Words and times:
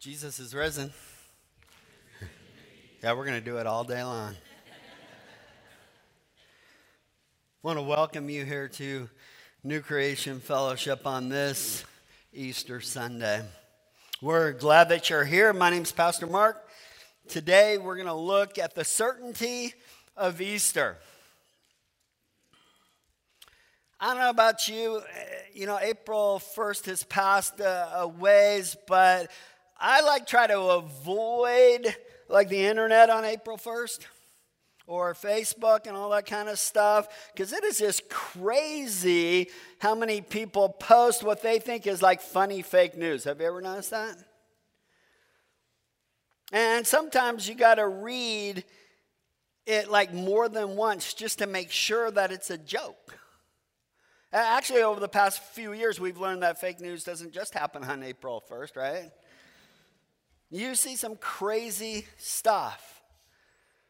Jesus 0.00 0.38
is 0.38 0.54
risen. 0.54 0.90
yeah, 3.02 3.12
we're 3.12 3.26
going 3.26 3.38
to 3.38 3.44
do 3.44 3.58
it 3.58 3.66
all 3.66 3.84
day 3.84 4.02
long. 4.02 4.34
Want 7.62 7.76
to 7.76 7.82
welcome 7.82 8.30
you 8.30 8.46
here 8.46 8.66
to 8.66 9.10
New 9.62 9.82
Creation 9.82 10.40
Fellowship 10.40 11.06
on 11.06 11.28
this 11.28 11.84
Easter 12.32 12.80
Sunday. 12.80 13.42
We're 14.22 14.52
glad 14.52 14.88
that 14.88 15.10
you're 15.10 15.26
here. 15.26 15.52
My 15.52 15.68
name's 15.68 15.92
Pastor 15.92 16.26
Mark. 16.26 16.66
Today 17.28 17.76
we're 17.76 17.96
going 17.96 18.06
to 18.06 18.14
look 18.14 18.56
at 18.56 18.74
the 18.74 18.84
certainty 18.84 19.74
of 20.16 20.40
Easter. 20.40 20.96
I 24.02 24.14
don't 24.14 24.22
know 24.22 24.30
about 24.30 24.66
you, 24.66 25.02
eh, 25.14 25.24
you 25.52 25.66
know, 25.66 25.78
April 25.78 26.40
1st 26.56 26.86
has 26.86 27.04
passed 27.04 27.60
uh, 27.60 27.88
a, 27.96 28.08
ways, 28.08 28.74
but 28.86 29.30
I 29.80 30.02
like 30.02 30.26
try 30.26 30.46
to 30.46 30.60
avoid 30.60 31.96
like 32.28 32.48
the 32.48 32.66
internet 32.66 33.08
on 33.08 33.24
April 33.24 33.56
1st 33.56 34.00
or 34.86 35.14
Facebook 35.14 35.86
and 35.86 35.96
all 35.96 36.10
that 36.10 36.26
kind 36.26 36.48
of 36.48 36.58
stuff 36.58 37.08
because 37.32 37.52
it 37.52 37.64
is 37.64 37.78
just 37.78 38.08
crazy 38.10 39.48
how 39.78 39.94
many 39.94 40.20
people 40.20 40.68
post 40.68 41.22
what 41.22 41.42
they 41.42 41.58
think 41.58 41.86
is 41.86 42.02
like 42.02 42.20
funny 42.20 42.60
fake 42.60 42.96
news. 42.96 43.24
Have 43.24 43.40
you 43.40 43.46
ever 43.46 43.62
noticed 43.62 43.90
that? 43.90 44.16
And 46.52 46.86
sometimes 46.86 47.48
you 47.48 47.54
got 47.54 47.76
to 47.76 47.86
read 47.86 48.64
it 49.66 49.90
like 49.90 50.12
more 50.12 50.48
than 50.48 50.76
once 50.76 51.14
just 51.14 51.38
to 51.38 51.46
make 51.46 51.70
sure 51.70 52.10
that 52.10 52.32
it's 52.32 52.50
a 52.50 52.58
joke. 52.58 53.16
Actually, 54.32 54.82
over 54.82 55.00
the 55.00 55.08
past 55.08 55.42
few 55.42 55.72
years, 55.72 55.98
we've 55.98 56.18
learned 56.18 56.42
that 56.42 56.60
fake 56.60 56.80
news 56.80 57.02
doesn't 57.02 57.32
just 57.32 57.54
happen 57.54 57.82
on 57.82 58.02
April 58.02 58.42
1st, 58.50 58.76
right? 58.76 59.10
You 60.50 60.74
see 60.74 60.96
some 60.96 61.16
crazy 61.16 62.06
stuff. 62.18 63.02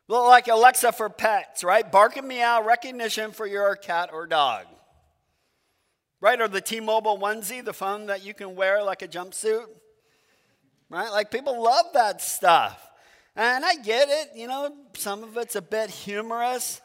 Like 0.08 0.48
Alexa 0.48 0.92
for 0.92 1.08
pets, 1.08 1.64
right? 1.64 1.91
Bark 1.91 2.16
and 2.16 2.27
meow 2.28 2.62
recognition 2.62 3.30
for 3.30 3.47
your 3.47 3.77
cat 3.77 4.11
or 4.12 4.27
dog. 4.27 4.66
Right? 6.20 6.41
Or 6.41 6.48
the 6.48 6.61
T 6.61 6.81
Mobile 6.81 7.19
onesie, 7.19 7.64
the 7.64 7.72
phone 7.72 8.06
that 8.06 8.25
you 8.25 8.34
can 8.34 8.56
wear 8.56 8.83
like 8.83 9.03
a 9.03 9.08
jumpsuit. 9.08 9.66
Right? 10.91 11.11
Like 11.11 11.31
people 11.31 11.62
love 11.62 11.86
that 11.94 12.20
stuff. 12.20 12.91
And 13.36 13.64
I 13.64 13.77
get 13.77 14.08
it, 14.08 14.31
you 14.34 14.48
know, 14.48 14.75
some 14.94 15.22
of 15.22 15.36
it's 15.36 15.55
a 15.55 15.62
bit 15.62 15.88
humorous. 15.88 16.81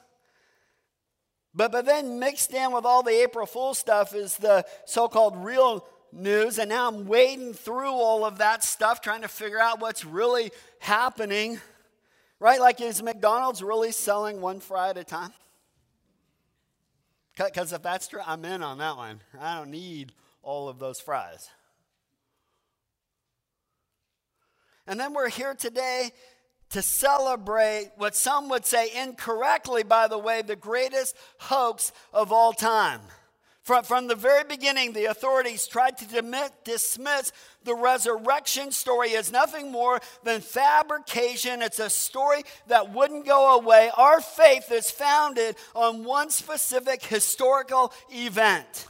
But, 1.53 1.71
but 1.71 1.85
then 1.85 2.19
mixed 2.19 2.53
in 2.53 2.71
with 2.71 2.85
all 2.85 3.01
the 3.01 3.23
April 3.23 3.45
Fool 3.45 3.73
stuff 3.73 4.13
is 4.13 4.37
the 4.37 4.65
so 4.85 5.07
called 5.07 5.43
real 5.43 5.85
news, 6.11 6.59
and 6.59 6.69
now 6.69 6.87
I'm 6.87 7.05
wading 7.05 7.53
through 7.53 7.91
all 7.91 8.25
of 8.25 8.37
that 8.39 8.63
stuff, 8.63 9.01
trying 9.01 9.21
to 9.21 9.27
figure 9.27 9.59
out 9.59 9.79
what's 9.79 10.05
really 10.05 10.51
happening. 10.79 11.59
Right? 12.39 12.59
Like, 12.59 12.81
is 12.81 13.01
McDonald's 13.01 13.61
really 13.61 13.91
selling 13.91 14.41
one 14.41 14.59
fry 14.59 14.89
at 14.89 14.97
a 14.97 15.03
time? 15.03 15.33
Because 17.37 17.73
if 17.73 17.81
that's 17.81 18.07
true, 18.07 18.21
I'm 18.25 18.45
in 18.45 18.63
on 18.63 18.77
that 18.77 18.97
one. 18.97 19.21
I 19.39 19.57
don't 19.57 19.71
need 19.71 20.13
all 20.41 20.69
of 20.69 20.79
those 20.79 20.99
fries. 20.99 21.49
And 24.87 24.99
then 24.99 25.13
we're 25.13 25.29
here 25.29 25.55
today 25.55 26.11
to 26.69 26.81
celebrate 26.81 27.91
what 27.97 28.15
some 28.15 28.49
would 28.49 28.65
say 28.65 28.89
incorrectly, 28.95 29.83
by 29.83 30.07
the 30.07 30.17
way, 30.17 30.41
the 30.41 30.55
greatest 30.55 31.15
hoax 31.39 31.91
of 32.13 32.31
all 32.31 32.53
time. 32.53 33.01
From, 33.65 33.83
from 33.83 34.05
the 34.05 34.13
very 34.13 34.43
beginning, 34.43 34.93
the 34.93 35.05
authorities 35.05 35.65
tried 35.65 35.97
to 35.97 36.51
dismiss 36.63 37.31
the 37.63 37.73
resurrection 37.73 38.71
story 38.71 39.15
as 39.15 39.31
nothing 39.31 39.71
more 39.71 39.99
than 40.23 40.41
fabrication. 40.41 41.63
It's 41.63 41.79
a 41.79 41.89
story 41.89 42.43
that 42.67 42.93
wouldn't 42.93 43.25
go 43.25 43.57
away. 43.57 43.89
Our 43.97 44.21
faith 44.21 44.71
is 44.71 44.91
founded 44.91 45.55
on 45.73 46.03
one 46.03 46.29
specific 46.29 47.03
historical 47.03 47.91
event. 48.11 48.85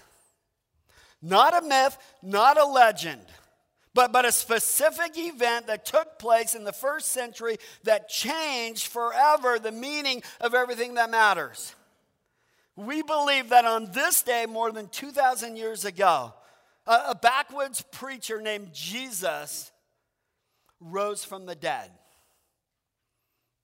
Not 1.21 1.57
a 1.57 1.65
myth, 1.65 1.97
not 2.21 2.57
a 2.57 2.65
legend, 2.65 3.21
but, 3.93 4.11
but 4.11 4.25
a 4.25 4.31
specific 4.33 5.17
event 5.17 5.67
that 5.67 5.85
took 5.85 6.19
place 6.19 6.53
in 6.53 6.65
the 6.65 6.73
first 6.73 7.13
century 7.13 7.59
that 7.85 8.09
changed 8.09 8.87
forever 8.87 9.57
the 9.57 9.71
meaning 9.71 10.21
of 10.41 10.53
everything 10.53 10.95
that 10.95 11.09
matters. 11.09 11.73
We 12.75 13.01
believe 13.01 13.49
that 13.49 13.65
on 13.65 13.91
this 13.91 14.21
day, 14.21 14.45
more 14.45 14.71
than 14.71 14.87
2,000 14.89 15.55
years 15.55 15.85
ago, 15.85 16.33
a, 16.85 17.15
backwoods 17.15 17.83
preacher 17.91 18.41
named 18.41 18.73
Jesus 18.73 19.71
rose 20.79 21.23
from 21.23 21.45
the 21.45 21.55
dead. 21.55 21.89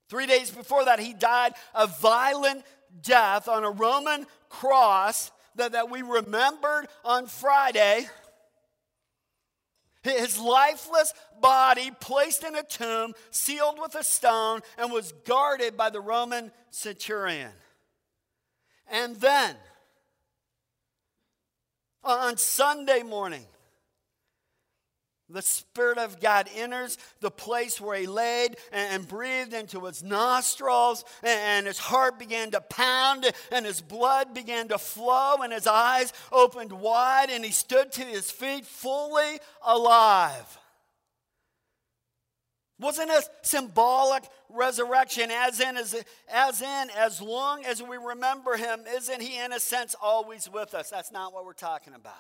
Three 0.10 0.26
days 0.26 0.50
before 0.50 0.86
that, 0.86 1.00
he 1.00 1.14
died 1.14 1.54
a 1.76 1.88
violent 1.88 2.64
death 3.02 3.48
on 3.48 3.64
a 3.64 3.72
Roman 3.72 4.26
cross 4.50 5.32
that, 5.56 5.74
that 5.74 5.90
we 5.90 6.02
remembered 6.02 6.88
on 7.06 7.28
Friday. 7.28 8.08
His 10.04 10.40
lifeless 10.40 11.14
body 11.40 11.92
placed 12.00 12.44
in 12.44 12.56
a 12.56 12.64
tomb, 12.64 13.14
sealed 13.30 13.78
with 13.80 13.96
a 13.96 14.04
stone, 14.04 14.62
and 14.78 14.92
was 14.92 15.14
guarded 15.26 15.78
by 15.78 15.90
the 15.90 16.02
Roman 16.02 16.52
centurion. 16.72 17.52
And 18.92 19.16
then, 19.16 19.56
on 22.04 22.36
Sunday 22.36 23.04
morning, 23.04 23.46
the 25.30 25.42
Spirit 25.42 25.98
of 25.98 26.20
God 26.20 26.50
enters 26.58 26.98
the 27.22 27.32
place 27.32 27.80
where 27.80 27.98
he 27.98 28.06
laid 28.06 28.58
and 28.74 29.08
breathed 29.08 29.54
into 29.54 29.86
his 29.86 30.04
nostrils, 30.04 31.06
and 31.24 31.68
his 31.68 31.80
heart 31.80 32.20
began 32.20 32.52
to 32.52 32.60
pound, 32.60 33.32
and 33.50 33.66
his 33.66 33.80
blood 33.80 34.34
began 34.34 34.68
to 34.68 34.78
flow, 34.78 35.38
and 35.42 35.54
his 35.54 35.68
eyes 35.68 36.12
opened 36.30 36.74
wide, 36.74 37.30
and 37.30 37.46
he 37.46 37.52
stood 37.52 37.94
to 37.94 38.02
his 38.02 38.30
feet 38.30 38.66
fully 38.66 39.40
alive. 39.66 40.58
Wasn't 42.82 43.12
a 43.12 43.22
symbolic 43.44 44.24
resurrection, 44.50 45.30
as 45.30 45.60
in, 45.60 45.78
as, 45.78 45.96
as 46.34 46.62
in, 46.64 46.90
as 46.98 47.22
long 47.22 47.64
as 47.64 47.82
we 47.82 47.98
remember 47.98 48.58
him, 48.58 48.82
isn't 48.96 49.22
he 49.22 49.40
in 49.40 49.54
a 49.54 49.60
sense 49.60 49.96
always 50.02 50.50
with 50.52 50.74
us? 50.74 50.90
That's 50.90 51.12
not 51.12 51.32
what 51.32 51.46
we're 51.46 51.54
talking 51.54 51.94
about. 51.94 52.16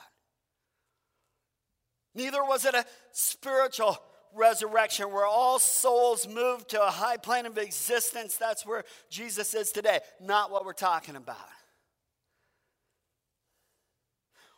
Neither 2.13 2.43
was 2.43 2.65
it 2.65 2.75
a 2.75 2.85
spiritual 3.11 3.97
resurrection 4.35 5.11
where 5.11 5.25
all 5.25 5.57
souls 5.57 6.27
move 6.27 6.67
to 6.67 6.81
a 6.81 6.91
high 6.91 7.17
plane 7.17 7.47
of 7.47 7.57
existence. 7.57 8.37
That's 8.37 8.63
where 8.63 8.83
Jesus 9.09 9.55
is 9.55 9.71
today. 9.71 9.99
Not 10.21 10.51
what 10.51 10.63
we're 10.63 10.73
talking 10.73 11.15
about. 11.15 11.37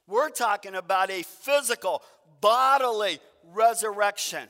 We're 0.05 0.31
talking 0.31 0.75
about 0.75 1.09
a 1.09 1.23
physical, 1.23 2.03
bodily 2.41 3.19
resurrection 3.53 4.49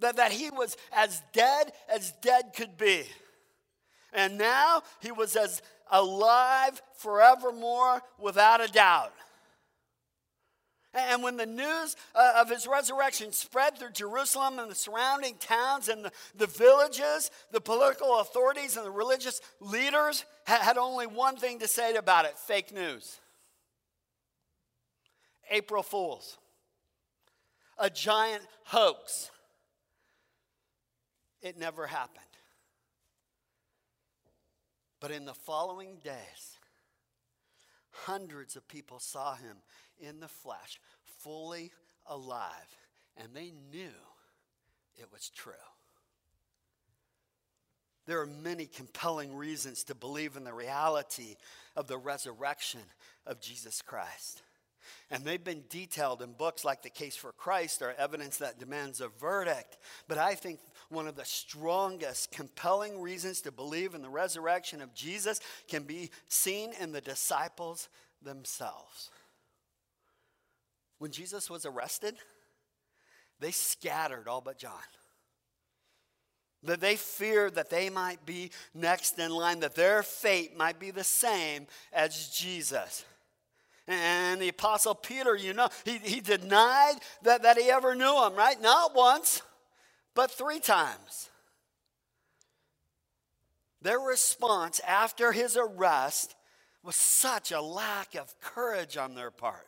that, 0.00 0.16
that 0.16 0.32
he 0.32 0.50
was 0.50 0.76
as 0.92 1.22
dead 1.32 1.72
as 1.92 2.12
dead 2.22 2.52
could 2.56 2.76
be. 2.76 3.04
And 4.12 4.38
now 4.38 4.82
he 5.00 5.12
was 5.12 5.36
as 5.36 5.62
alive 5.90 6.80
forevermore 6.94 8.02
without 8.18 8.60
a 8.60 8.68
doubt. 8.68 9.12
And 10.92 11.22
when 11.22 11.36
the 11.36 11.46
news 11.46 11.94
uh, 12.16 12.32
of 12.38 12.50
his 12.50 12.66
resurrection 12.66 13.32
spread 13.32 13.78
through 13.78 13.92
Jerusalem 13.92 14.58
and 14.58 14.68
the 14.68 14.74
surrounding 14.74 15.36
towns 15.36 15.88
and 15.88 16.04
the, 16.04 16.10
the 16.34 16.48
villages, 16.48 17.30
the 17.52 17.60
political 17.60 18.18
authorities 18.18 18.76
and 18.76 18.84
the 18.84 18.90
religious 18.90 19.40
leaders 19.60 20.24
had 20.44 20.78
only 20.78 21.06
one 21.06 21.36
thing 21.36 21.60
to 21.60 21.68
say 21.68 21.94
about 21.94 22.24
it 22.24 22.36
fake 22.36 22.74
news. 22.74 23.20
April 25.48 25.84
Fools. 25.84 26.38
A 27.78 27.88
giant 27.88 28.42
hoax. 28.64 29.30
It 31.42 31.58
never 31.58 31.86
happened. 31.86 32.24
But 35.00 35.10
in 35.10 35.24
the 35.24 35.34
following 35.34 35.98
days, 36.04 36.58
hundreds 37.90 38.56
of 38.56 38.68
people 38.68 38.98
saw 38.98 39.34
him 39.34 39.56
in 39.98 40.20
the 40.20 40.28
flesh, 40.28 40.78
fully 41.18 41.72
alive, 42.06 42.76
and 43.16 43.34
they 43.34 43.52
knew 43.70 43.94
it 44.96 45.10
was 45.12 45.30
true. 45.30 45.54
There 48.06 48.20
are 48.20 48.26
many 48.26 48.66
compelling 48.66 49.34
reasons 49.34 49.84
to 49.84 49.94
believe 49.94 50.36
in 50.36 50.44
the 50.44 50.52
reality 50.52 51.36
of 51.76 51.86
the 51.86 51.98
resurrection 51.98 52.80
of 53.26 53.40
Jesus 53.40 53.82
Christ. 53.82 54.42
And 55.10 55.24
they've 55.24 55.42
been 55.42 55.64
detailed 55.68 56.22
in 56.22 56.32
books 56.32 56.64
like 56.64 56.82
The 56.82 56.90
Case 56.90 57.14
for 57.14 57.32
Christ 57.32 57.82
or 57.82 57.94
Evidence 57.96 58.38
That 58.38 58.58
Demands 58.58 59.00
a 59.00 59.08
Verdict. 59.08 59.76
But 60.08 60.18
I 60.18 60.34
think 60.34 60.58
one 60.90 61.06
of 61.06 61.16
the 61.16 61.24
strongest, 61.24 62.32
compelling 62.32 63.00
reasons 63.00 63.40
to 63.42 63.52
believe 63.52 63.94
in 63.94 64.02
the 64.02 64.08
resurrection 64.08 64.82
of 64.82 64.94
Jesus 64.94 65.40
can 65.68 65.84
be 65.84 66.10
seen 66.28 66.72
in 66.80 66.92
the 66.92 67.00
disciples 67.00 67.88
themselves. 68.22 69.10
When 70.98 71.12
Jesus 71.12 71.48
was 71.48 71.64
arrested, 71.64 72.16
they 73.38 73.52
scattered 73.52 74.28
all 74.28 74.40
but 74.40 74.58
John. 74.58 74.72
That 76.64 76.80
they 76.80 76.96
feared 76.96 77.54
that 77.54 77.70
they 77.70 77.88
might 77.88 78.26
be 78.26 78.50
next 78.74 79.18
in 79.18 79.30
line, 79.30 79.60
that 79.60 79.74
their 79.74 80.02
fate 80.02 80.56
might 80.58 80.78
be 80.78 80.90
the 80.90 81.04
same 81.04 81.66
as 81.92 82.28
Jesus. 82.28 83.04
And 83.88 84.40
the 84.42 84.48
Apostle 84.48 84.94
Peter, 84.94 85.34
you 85.34 85.54
know, 85.54 85.68
he, 85.84 85.98
he 85.98 86.20
denied 86.20 86.96
that, 87.22 87.42
that 87.42 87.56
he 87.56 87.70
ever 87.70 87.94
knew 87.94 88.24
him, 88.24 88.34
right? 88.34 88.60
Not 88.60 88.94
once, 88.94 89.40
but 90.20 90.30
three 90.30 90.60
times. 90.60 91.30
Their 93.80 93.98
response 93.98 94.78
after 94.86 95.32
his 95.32 95.56
arrest 95.56 96.34
was 96.82 96.94
such 96.94 97.52
a 97.52 97.62
lack 97.62 98.14
of 98.16 98.38
courage 98.38 98.98
on 98.98 99.14
their 99.14 99.30
part. 99.30 99.66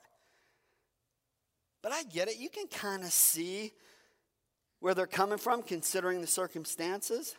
But 1.81 1.93
I 1.93 2.02
get 2.02 2.28
it. 2.28 2.37
You 2.38 2.50
can 2.50 2.66
kind 2.66 3.02
of 3.02 3.12
see 3.12 3.72
where 4.81 4.93
they're 4.93 5.06
coming 5.06 5.38
from 5.38 5.62
considering 5.62 6.20
the 6.20 6.26
circumstances, 6.26 7.34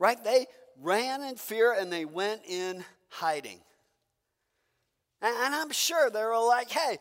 right? 0.00 0.18
They 0.24 0.46
ran 0.80 1.22
in 1.22 1.36
fear 1.36 1.72
and 1.72 1.92
they 1.92 2.04
went 2.04 2.40
in 2.48 2.84
hiding. 3.08 3.60
And, 5.20 5.54
I'm 5.54 5.70
sure 5.70 6.10
they 6.10 6.24
were 6.24 6.44
like, 6.44 6.70
hey, 6.70 6.98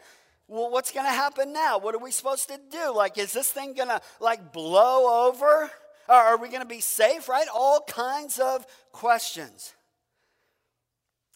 well, 0.52 0.70
what's 0.70 0.92
going 0.92 1.06
to 1.06 1.12
happen 1.12 1.54
now? 1.54 1.80
What 1.80 1.96
are 1.96 2.00
we 2.00 2.12
supposed 2.12 2.50
to 2.50 2.60
do? 2.70 2.94
Like, 2.94 3.18
is 3.18 3.32
this 3.32 3.50
thing 3.50 3.74
going 3.74 3.88
to 3.88 4.02
like 4.20 4.52
blow 4.52 5.28
over? 5.28 5.72
Or 6.10 6.16
are 6.16 6.36
we 6.36 6.50
going 6.50 6.62
to 6.62 6.68
be 6.68 6.82
safe, 6.82 7.30
right? 7.30 7.48
All 7.54 7.80
kinds 7.88 8.38
of 8.38 8.68
questions. 8.92 9.74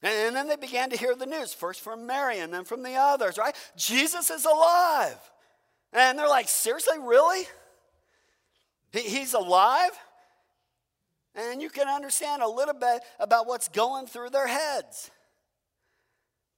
And 0.04 0.36
then 0.36 0.50
they 0.50 0.58
began 0.58 0.90
to 0.90 0.98
hear 0.98 1.16
the 1.16 1.26
news, 1.26 1.54
first 1.54 1.80
from 1.80 2.06
Mary 2.06 2.40
and 2.40 2.54
then 2.54 2.66
from 2.66 2.84
the 2.84 2.96
others, 2.96 3.38
right? 3.38 3.56
Jesus 3.78 4.30
is 4.30 4.44
alive. 4.44 5.18
And 5.94 6.20
they're 6.20 6.28
like, 6.28 6.50
seriously, 6.50 7.00
really? 7.00 7.48
He's 8.92 9.34
alive? 9.34 9.92
And 11.36 11.62
you 11.62 11.70
can 11.70 11.88
understand 11.88 12.42
a 12.42 12.48
little 12.50 12.74
bit 12.74 13.02
about 13.18 13.48
what's 13.48 13.70
going 13.70 14.08
through 14.08 14.32
their 14.32 14.48
heads. 14.48 15.10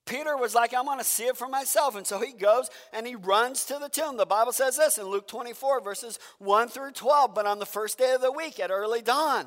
Peter 0.08 0.36
was 0.36 0.56
like, 0.56 0.74
I 0.74 0.82
want 0.82 1.00
to 1.00 1.06
see 1.06 1.26
it 1.26 1.38
for 1.38 1.48
myself. 1.48 1.96
And 1.96 2.08
so 2.08 2.20
he 2.20 2.34
goes 2.34 2.70
and 2.94 3.06
he 3.06 3.16
runs 3.16 3.66
to 3.66 3.78
the 3.80 3.90
tomb. 3.90 4.18
The 4.18 4.26
Bible 4.26 4.54
says 4.54 4.78
this 4.78 4.98
in 4.98 5.06
Luke 5.06 5.28
24, 5.28 5.82
verses 5.82 6.18
1 6.40 6.70
through 6.70 6.92
12. 6.92 7.36
But 7.36 7.46
on 7.46 7.60
the 7.60 7.66
first 7.66 7.98
day 7.98 8.14
of 8.14 8.22
the 8.22 8.32
week 8.32 8.60
at 8.60 8.72
early 8.72 9.02
dawn, 9.02 9.46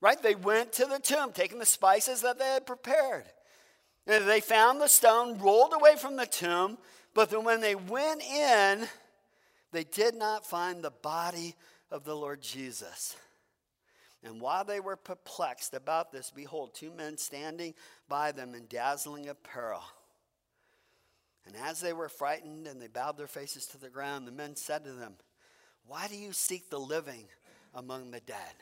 right, 0.00 0.22
they 0.22 0.34
went 0.34 0.72
to 0.74 0.86
the 0.86 0.98
tomb, 0.98 1.32
taking 1.32 1.58
the 1.58 1.66
spices 1.66 2.20
that 2.22 2.38
they 2.38 2.46
had 2.46 2.66
prepared. 2.66 3.24
And 4.06 4.26
they 4.26 4.40
found 4.40 4.80
the 4.80 4.88
stone 4.88 5.38
rolled 5.38 5.72
away 5.72 5.96
from 5.96 6.16
the 6.16 6.26
tomb. 6.26 6.78
But 7.14 7.30
then 7.30 7.44
when 7.44 7.60
they 7.60 7.74
went 7.74 8.22
in, 8.22 8.88
they 9.72 9.84
did 9.84 10.14
not 10.14 10.46
find 10.46 10.82
the 10.82 10.90
body 10.90 11.54
of 11.90 12.04
the 12.04 12.14
Lord 12.14 12.42
Jesus. 12.42 13.16
And 14.22 14.40
while 14.40 14.64
they 14.64 14.80
were 14.80 14.96
perplexed 14.96 15.74
about 15.74 16.10
this, 16.10 16.32
behold, 16.34 16.74
two 16.74 16.90
men 16.90 17.16
standing 17.18 17.74
by 18.08 18.32
them 18.32 18.54
in 18.54 18.66
dazzling 18.68 19.28
apparel. 19.28 19.82
And 21.46 21.54
as 21.56 21.80
they 21.80 21.92
were 21.92 22.08
frightened 22.08 22.66
and 22.66 22.82
they 22.82 22.88
bowed 22.88 23.16
their 23.16 23.26
faces 23.26 23.66
to 23.68 23.78
the 23.78 23.88
ground, 23.88 24.26
the 24.26 24.32
men 24.32 24.56
said 24.56 24.84
to 24.84 24.92
them, 24.92 25.14
Why 25.86 26.08
do 26.08 26.16
you 26.16 26.32
seek 26.32 26.68
the 26.68 26.80
living 26.80 27.26
among 27.74 28.10
the 28.10 28.20
dead? 28.20 28.54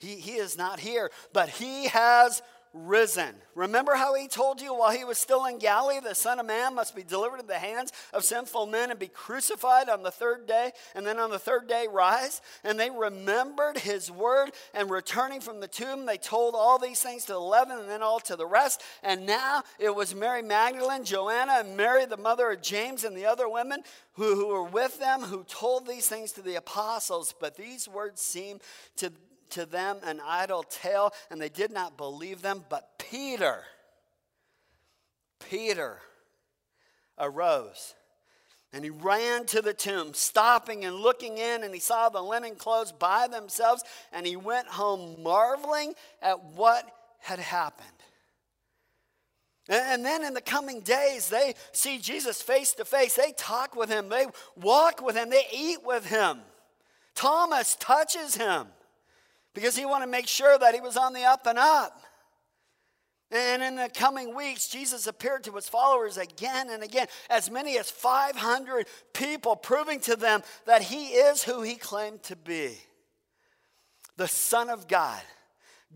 He, 0.00 0.16
he 0.16 0.32
is 0.32 0.56
not 0.56 0.80
here, 0.80 1.10
but 1.32 1.48
he 1.48 1.88
has 1.88 2.42
risen. 2.72 3.34
Remember 3.54 3.94
how 3.94 4.14
he 4.14 4.28
told 4.28 4.60
you 4.60 4.74
while 4.74 4.90
he 4.90 5.04
was 5.04 5.18
still 5.18 5.46
in 5.46 5.58
Galilee, 5.58 6.00
the 6.00 6.14
Son 6.14 6.38
of 6.38 6.46
Man 6.46 6.74
must 6.74 6.94
be 6.94 7.02
delivered 7.02 7.40
into 7.40 7.48
the 7.48 7.54
hands 7.54 7.92
of 8.12 8.24
sinful 8.24 8.66
men 8.66 8.90
and 8.90 8.98
be 8.98 9.08
crucified 9.08 9.88
on 9.88 10.02
the 10.02 10.10
third 10.10 10.46
day, 10.46 10.72
and 10.94 11.06
then 11.06 11.18
on 11.18 11.30
the 11.30 11.38
third 11.38 11.66
day 11.68 11.86
rise? 11.90 12.40
And 12.62 12.78
they 12.78 12.90
remembered 12.90 13.78
his 13.78 14.10
word, 14.10 14.52
and 14.74 14.90
returning 14.90 15.40
from 15.40 15.60
the 15.60 15.68
tomb, 15.68 16.06
they 16.06 16.18
told 16.18 16.54
all 16.54 16.78
these 16.78 17.02
things 17.02 17.24
to 17.24 17.32
the 17.32 17.38
eleven 17.38 17.78
and 17.78 17.88
then 17.88 18.02
all 18.02 18.20
to 18.20 18.36
the 18.36 18.46
rest. 18.46 18.82
And 19.02 19.26
now 19.26 19.62
it 19.78 19.94
was 19.94 20.14
Mary 20.14 20.42
Magdalene, 20.42 21.04
Joanna, 21.04 21.56
and 21.60 21.76
Mary, 21.76 22.06
the 22.06 22.16
mother 22.16 22.50
of 22.50 22.62
James, 22.62 23.04
and 23.04 23.16
the 23.16 23.26
other 23.26 23.48
women 23.48 23.82
who, 24.12 24.34
who 24.34 24.48
were 24.48 24.64
with 24.64 24.98
them 24.98 25.22
who 25.22 25.44
told 25.44 25.86
these 25.86 26.08
things 26.08 26.32
to 26.32 26.42
the 26.42 26.56
apostles. 26.56 27.34
But 27.38 27.56
these 27.56 27.88
words 27.88 28.20
seemed 28.20 28.62
to 28.96 29.12
to 29.50 29.66
them 29.66 29.98
an 30.04 30.20
idle 30.24 30.62
tale, 30.62 31.12
and 31.30 31.40
they 31.40 31.48
did 31.48 31.72
not 31.72 31.96
believe 31.96 32.42
them. 32.42 32.64
But 32.68 32.98
Peter, 32.98 33.64
Peter 35.40 35.98
arose 37.18 37.94
and 38.72 38.84
he 38.84 38.90
ran 38.90 39.46
to 39.46 39.62
the 39.62 39.72
tomb, 39.72 40.12
stopping 40.12 40.84
and 40.84 40.96
looking 40.96 41.38
in, 41.38 41.64
and 41.64 41.72
he 41.72 41.80
saw 41.80 42.08
the 42.08 42.20
linen 42.20 42.54
clothes 42.54 42.92
by 42.92 43.26
themselves, 43.26 43.82
and 44.12 44.26
he 44.26 44.36
went 44.36 44.68
home 44.68 45.22
marveling 45.22 45.94
at 46.20 46.44
what 46.44 46.84
had 47.20 47.38
happened. 47.38 47.88
And 49.70 50.04
then 50.04 50.22
in 50.22 50.34
the 50.34 50.40
coming 50.40 50.80
days, 50.80 51.28
they 51.28 51.54
see 51.72 51.98
Jesus 51.98 52.40
face 52.42 52.72
to 52.74 52.84
face. 52.84 53.14
They 53.14 53.32
talk 53.32 53.74
with 53.74 53.90
him, 53.90 54.08
they 54.08 54.26
walk 54.56 55.02
with 55.02 55.16
him, 55.16 55.30
they 55.30 55.46
eat 55.52 55.84
with 55.84 56.06
him. 56.06 56.40
Thomas 57.14 57.74
touches 57.76 58.36
him 58.36 58.66
because 59.58 59.76
he 59.76 59.84
wanted 59.84 60.04
to 60.04 60.10
make 60.12 60.28
sure 60.28 60.56
that 60.56 60.72
he 60.72 60.80
was 60.80 60.96
on 60.96 61.12
the 61.12 61.24
up 61.24 61.44
and 61.44 61.58
up. 61.58 62.00
And 63.32 63.60
in 63.60 63.74
the 63.74 63.90
coming 63.92 64.36
weeks, 64.36 64.68
Jesus 64.68 65.08
appeared 65.08 65.42
to 65.44 65.52
his 65.52 65.68
followers 65.68 66.16
again 66.16 66.70
and 66.70 66.84
again, 66.84 67.08
as 67.28 67.50
many 67.50 67.76
as 67.76 67.90
500 67.90 68.86
people, 69.12 69.56
proving 69.56 69.98
to 70.02 70.14
them 70.14 70.44
that 70.66 70.82
he 70.82 71.08
is 71.08 71.42
who 71.42 71.62
he 71.62 71.74
claimed 71.74 72.22
to 72.24 72.36
be 72.36 72.76
the 74.16 74.28
Son 74.28 74.70
of 74.70 74.86
God. 74.86 75.20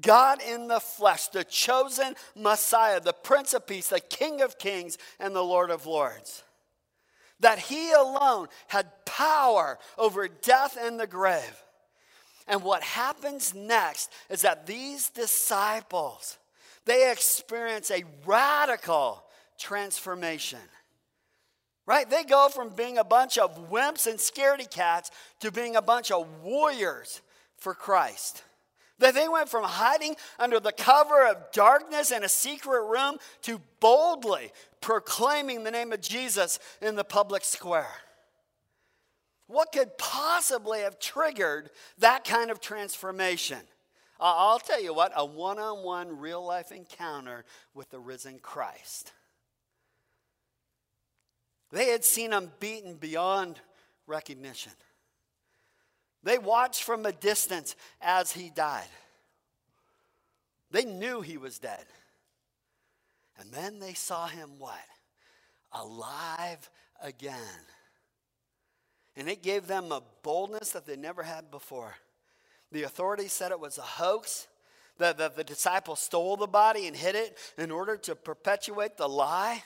God 0.00 0.40
in 0.42 0.66
the 0.66 0.80
flesh, 0.80 1.28
the 1.28 1.44
chosen 1.44 2.16
Messiah, 2.34 2.98
the 2.98 3.12
Prince 3.12 3.54
of 3.54 3.64
Peace, 3.64 3.90
the 3.90 4.00
King 4.00 4.42
of 4.42 4.58
Kings, 4.58 4.98
and 5.20 5.36
the 5.36 5.44
Lord 5.44 5.70
of 5.70 5.86
Lords. 5.86 6.42
That 7.38 7.60
he 7.60 7.92
alone 7.92 8.48
had 8.66 8.90
power 9.04 9.78
over 9.96 10.26
death 10.26 10.76
and 10.80 10.98
the 10.98 11.06
grave. 11.06 11.62
And 12.48 12.62
what 12.62 12.82
happens 12.82 13.54
next 13.54 14.10
is 14.28 14.42
that 14.42 14.66
these 14.66 15.08
disciples, 15.10 16.38
they 16.84 17.10
experience 17.10 17.90
a 17.90 18.04
radical 18.26 19.22
transformation. 19.58 20.58
Right? 21.84 22.08
They 22.08 22.24
go 22.24 22.48
from 22.48 22.70
being 22.70 22.98
a 22.98 23.04
bunch 23.04 23.38
of 23.38 23.70
wimps 23.70 24.06
and 24.06 24.18
scaredy 24.18 24.70
cats 24.70 25.10
to 25.40 25.50
being 25.50 25.74
a 25.74 25.82
bunch 25.82 26.10
of 26.10 26.28
warriors 26.42 27.22
for 27.56 27.74
Christ. 27.74 28.44
That 28.98 29.14
they 29.14 29.28
went 29.28 29.48
from 29.48 29.64
hiding 29.64 30.14
under 30.38 30.60
the 30.60 30.70
cover 30.70 31.26
of 31.26 31.50
darkness 31.52 32.12
in 32.12 32.22
a 32.22 32.28
secret 32.28 32.84
room 32.84 33.18
to 33.42 33.60
boldly 33.80 34.52
proclaiming 34.80 35.64
the 35.64 35.72
name 35.72 35.92
of 35.92 36.00
Jesus 36.00 36.60
in 36.80 36.94
the 36.94 37.04
public 37.04 37.44
square. 37.44 37.90
What 39.52 39.70
could 39.70 39.98
possibly 39.98 40.80
have 40.80 40.98
triggered 40.98 41.68
that 41.98 42.24
kind 42.24 42.50
of 42.50 42.58
transformation? 42.58 43.58
I'll 44.18 44.58
tell 44.58 44.82
you 44.82 44.94
what, 44.94 45.12
a 45.14 45.26
one 45.26 45.58
on 45.58 45.84
one 45.84 46.18
real 46.18 46.42
life 46.42 46.72
encounter 46.72 47.44
with 47.74 47.90
the 47.90 47.98
risen 47.98 48.38
Christ. 48.38 49.12
They 51.70 51.88
had 51.88 52.02
seen 52.02 52.32
him 52.32 52.50
beaten 52.60 52.94
beyond 52.94 53.60
recognition. 54.06 54.72
They 56.22 56.38
watched 56.38 56.82
from 56.84 57.04
a 57.04 57.12
distance 57.12 57.76
as 58.00 58.32
he 58.32 58.48
died. 58.48 58.88
They 60.70 60.86
knew 60.86 61.20
he 61.20 61.36
was 61.36 61.58
dead. 61.58 61.84
And 63.38 63.52
then 63.52 63.80
they 63.80 63.92
saw 63.92 64.28
him 64.28 64.52
what? 64.58 64.78
Alive 65.72 66.70
again. 67.02 67.66
And 69.16 69.28
it 69.28 69.42
gave 69.42 69.66
them 69.66 69.92
a 69.92 70.02
boldness 70.22 70.70
that 70.70 70.86
they 70.86 70.96
never 70.96 71.22
had 71.22 71.50
before. 71.50 71.96
The 72.70 72.84
authorities 72.84 73.32
said 73.32 73.50
it 73.50 73.60
was 73.60 73.76
a 73.76 73.82
hoax, 73.82 74.48
that 74.98 75.18
the, 75.18 75.30
the 75.34 75.44
disciples 75.44 76.00
stole 76.00 76.36
the 76.36 76.46
body 76.46 76.86
and 76.86 76.96
hid 76.96 77.14
it 77.14 77.36
in 77.58 77.70
order 77.70 77.96
to 77.96 78.14
perpetuate 78.14 78.96
the 78.96 79.08
lie. 79.08 79.62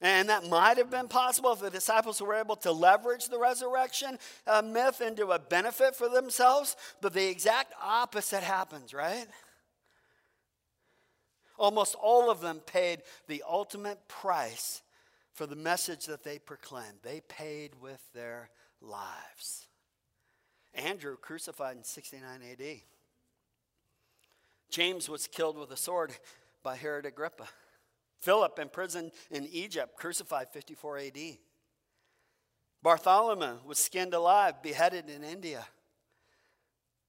And 0.00 0.28
that 0.28 0.48
might 0.48 0.76
have 0.76 0.90
been 0.90 1.08
possible 1.08 1.52
if 1.52 1.60
the 1.60 1.70
disciples 1.70 2.20
were 2.20 2.34
able 2.34 2.56
to 2.56 2.70
leverage 2.70 3.26
the 3.26 3.38
resurrection 3.38 4.18
uh, 4.46 4.62
myth 4.62 5.00
into 5.00 5.28
a 5.28 5.38
benefit 5.38 5.96
for 5.96 6.08
themselves. 6.08 6.76
But 7.00 7.14
the 7.14 7.28
exact 7.28 7.72
opposite 7.82 8.42
happens, 8.42 8.94
right? 8.94 9.26
Almost 11.58 11.96
all 12.00 12.30
of 12.30 12.40
them 12.40 12.60
paid 12.60 13.02
the 13.26 13.42
ultimate 13.48 14.06
price 14.06 14.82
for 15.38 15.46
the 15.46 15.54
message 15.54 16.06
that 16.06 16.24
they 16.24 16.36
proclaimed. 16.36 16.98
They 17.04 17.20
paid 17.20 17.70
with 17.80 18.02
their 18.12 18.50
lives. 18.80 19.68
Andrew 20.74 21.16
crucified 21.16 21.76
in 21.76 21.84
69 21.84 22.40
AD. 22.42 22.80
James 24.68 25.08
was 25.08 25.28
killed 25.28 25.56
with 25.56 25.70
a 25.70 25.76
sword 25.76 26.10
by 26.64 26.74
Herod 26.74 27.06
Agrippa. 27.06 27.46
Philip, 28.18 28.58
imprisoned 28.58 29.12
in 29.30 29.46
Egypt, 29.52 29.96
crucified 29.96 30.48
54 30.48 30.98
AD. 30.98 31.18
Bartholomew 32.82 33.58
was 33.64 33.78
skinned 33.78 34.14
alive, 34.14 34.60
beheaded 34.60 35.08
in 35.08 35.22
India. 35.22 35.64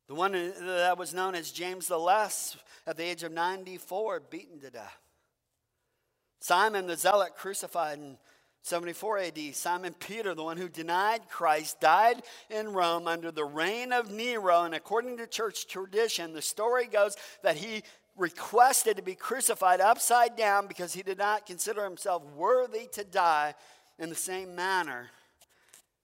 The 0.08 0.14
one 0.14 0.34
that 0.34 1.00
was 1.00 1.16
known 1.16 1.34
as 1.34 1.50
James 1.50 1.88
the 1.88 1.98
Less, 1.98 2.58
at 2.86 2.96
the 2.96 3.06
age 3.06 3.24
of 3.24 3.32
94, 3.32 4.20
beaten 4.30 4.60
to 4.60 4.70
death. 4.70 5.09
Simon 6.40 6.88
the 6.88 6.96
Zealot, 6.96 7.36
crucified 7.36 8.00
in 8.00 8.18
74 8.64 9.20
AD. 9.20 9.40
Simon 9.54 9.94
Peter, 9.94 10.34
the 10.34 10.44
one 10.44 10.58
who 10.58 10.70
denied 10.70 11.30
Christ, 11.30 11.80
died 11.80 12.22
in 12.50 12.74
Rome 12.74 13.08
under 13.08 13.32
the 13.32 13.46
reign 13.46 13.92
of 13.92 14.12
Nero. 14.12 14.64
And 14.64 14.76
according 14.76 15.18
to 15.18 15.28
church 15.28 15.68
tradition, 15.68 16.34
the 16.34 16.42
story 16.42 16.86
goes 16.86 17.16
that 17.42 17.58
he 17.58 17.84
requested 18.16 18.98
to 18.98 19.02
be 19.02 19.16
crucified 19.16 19.82
upside 19.82 20.36
down 20.36 20.68
because 20.68 20.94
he 20.94 21.02
did 21.02 21.18
not 21.18 21.46
consider 21.46 21.84
himself 21.84 22.24
worthy 22.36 22.88
to 22.92 23.04
die 23.04 23.56
in 23.98 24.10
the 24.10 24.16
same 24.16 24.56
manner 24.56 25.10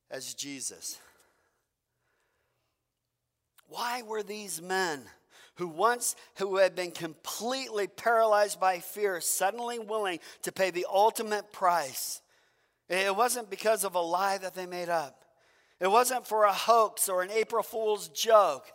as 0.09 0.33
Jesus. 0.33 0.99
Why 3.67 4.01
were 4.01 4.23
these 4.23 4.61
men 4.61 5.03
who 5.55 5.67
once 5.67 6.15
who 6.35 6.57
had 6.57 6.75
been 6.75 6.91
completely 6.91 7.87
paralyzed 7.87 8.59
by 8.59 8.79
fear 8.79 9.21
suddenly 9.21 9.79
willing 9.79 10.19
to 10.43 10.51
pay 10.51 10.71
the 10.71 10.85
ultimate 10.89 11.51
price? 11.51 12.21
It 12.89 13.15
wasn't 13.15 13.49
because 13.49 13.83
of 13.83 13.95
a 13.95 13.99
lie 13.99 14.37
that 14.37 14.53
they 14.53 14.65
made 14.65 14.89
up. 14.89 15.25
It 15.79 15.89
wasn't 15.89 16.27
for 16.27 16.45
a 16.45 16.53
hoax 16.53 17.09
or 17.09 17.21
an 17.21 17.31
April 17.31 17.63
Fool's 17.63 18.07
joke. 18.09 18.71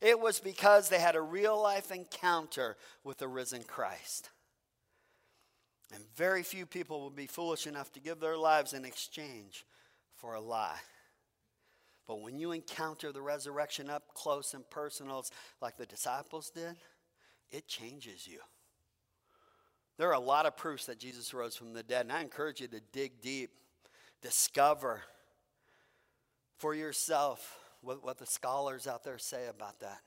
It 0.00 0.18
was 0.18 0.40
because 0.40 0.88
they 0.88 0.98
had 0.98 1.14
a 1.14 1.20
real 1.20 1.60
life 1.60 1.92
encounter 1.92 2.76
with 3.04 3.18
the 3.18 3.28
risen 3.28 3.62
Christ. 3.62 4.30
And 5.94 6.02
very 6.16 6.42
few 6.42 6.66
people 6.66 7.00
will 7.00 7.10
be 7.10 7.26
foolish 7.26 7.66
enough 7.66 7.92
to 7.92 8.00
give 8.00 8.18
their 8.18 8.36
lives 8.36 8.72
in 8.72 8.84
exchange 8.84 9.64
for 10.16 10.34
a 10.34 10.40
lie. 10.40 10.80
But 12.06 12.20
when 12.20 12.38
you 12.38 12.52
encounter 12.52 13.12
the 13.12 13.22
resurrection 13.22 13.88
up 13.88 14.14
close 14.14 14.54
and 14.54 14.68
personal, 14.70 15.24
like 15.60 15.76
the 15.76 15.86
disciples 15.86 16.50
did, 16.50 16.76
it 17.50 17.68
changes 17.68 18.26
you. 18.26 18.40
There 19.98 20.08
are 20.08 20.14
a 20.14 20.20
lot 20.20 20.46
of 20.46 20.56
proofs 20.56 20.86
that 20.86 20.98
Jesus 20.98 21.32
rose 21.32 21.54
from 21.54 21.74
the 21.74 21.82
dead, 21.82 22.06
and 22.06 22.12
I 22.12 22.22
encourage 22.22 22.60
you 22.60 22.68
to 22.68 22.80
dig 22.92 23.20
deep, 23.20 23.50
discover 24.20 25.02
for 26.56 26.74
yourself 26.74 27.58
what, 27.82 28.02
what 28.02 28.18
the 28.18 28.26
scholars 28.26 28.86
out 28.86 29.04
there 29.04 29.18
say 29.18 29.46
about 29.48 29.80
that. 29.80 30.00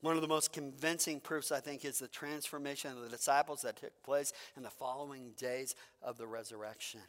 One 0.00 0.14
of 0.14 0.22
the 0.22 0.28
most 0.28 0.52
convincing 0.52 1.18
proofs, 1.18 1.50
I 1.50 1.60
think, 1.60 1.84
is 1.84 1.98
the 1.98 2.08
transformation 2.08 2.92
of 2.92 3.02
the 3.02 3.08
disciples 3.08 3.62
that 3.62 3.76
took 3.76 4.00
place 4.04 4.32
in 4.56 4.62
the 4.62 4.70
following 4.70 5.32
days 5.36 5.74
of 6.02 6.18
the 6.18 6.26
resurrection. 6.26 7.00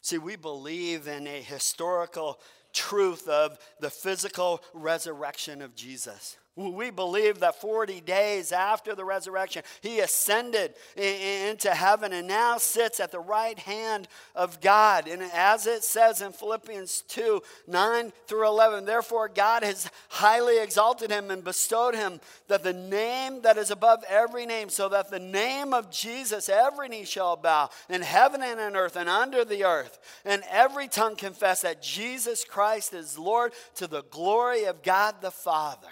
See, 0.00 0.18
we 0.18 0.36
believe 0.36 1.06
in 1.06 1.26
a 1.26 1.42
historical 1.42 2.40
truth 2.72 3.28
of 3.28 3.58
the 3.80 3.90
physical 3.90 4.62
resurrection 4.72 5.60
of 5.60 5.74
Jesus. 5.74 6.36
We 6.56 6.90
believe 6.90 7.40
that 7.40 7.60
40 7.60 8.00
days 8.00 8.50
after 8.50 8.96
the 8.96 9.04
resurrection, 9.04 9.62
he 9.82 10.00
ascended 10.00 10.74
into 10.96 11.70
heaven 11.70 12.12
and 12.12 12.26
now 12.26 12.58
sits 12.58 12.98
at 12.98 13.12
the 13.12 13.20
right 13.20 13.58
hand 13.58 14.08
of 14.34 14.60
God. 14.60 15.06
And 15.06 15.22
as 15.32 15.68
it 15.68 15.84
says 15.84 16.20
in 16.20 16.32
Philippians 16.32 17.02
2 17.02 17.40
9 17.68 18.12
through 18.26 18.48
11, 18.48 18.84
therefore 18.84 19.28
God 19.28 19.62
has 19.62 19.88
highly 20.08 20.60
exalted 20.60 21.10
him 21.10 21.30
and 21.30 21.44
bestowed 21.44 21.94
him 21.94 22.20
that 22.48 22.64
the 22.64 22.72
name 22.72 23.42
that 23.42 23.56
is 23.56 23.70
above 23.70 24.02
every 24.08 24.44
name, 24.44 24.70
so 24.70 24.88
that 24.88 25.08
the 25.08 25.20
name 25.20 25.72
of 25.72 25.90
Jesus 25.90 26.48
every 26.48 26.88
knee 26.88 27.04
shall 27.04 27.36
bow 27.36 27.70
in 27.88 28.02
heaven 28.02 28.42
and 28.42 28.58
on 28.58 28.74
earth 28.74 28.96
and 28.96 29.08
under 29.08 29.44
the 29.44 29.64
earth, 29.64 30.00
and 30.24 30.42
every 30.50 30.88
tongue 30.88 31.14
confess 31.14 31.62
that 31.62 31.80
Jesus 31.80 32.44
Christ 32.44 32.92
is 32.92 33.16
Lord 33.16 33.52
to 33.76 33.86
the 33.86 34.02
glory 34.02 34.64
of 34.64 34.82
God 34.82 35.22
the 35.22 35.30
Father. 35.30 35.88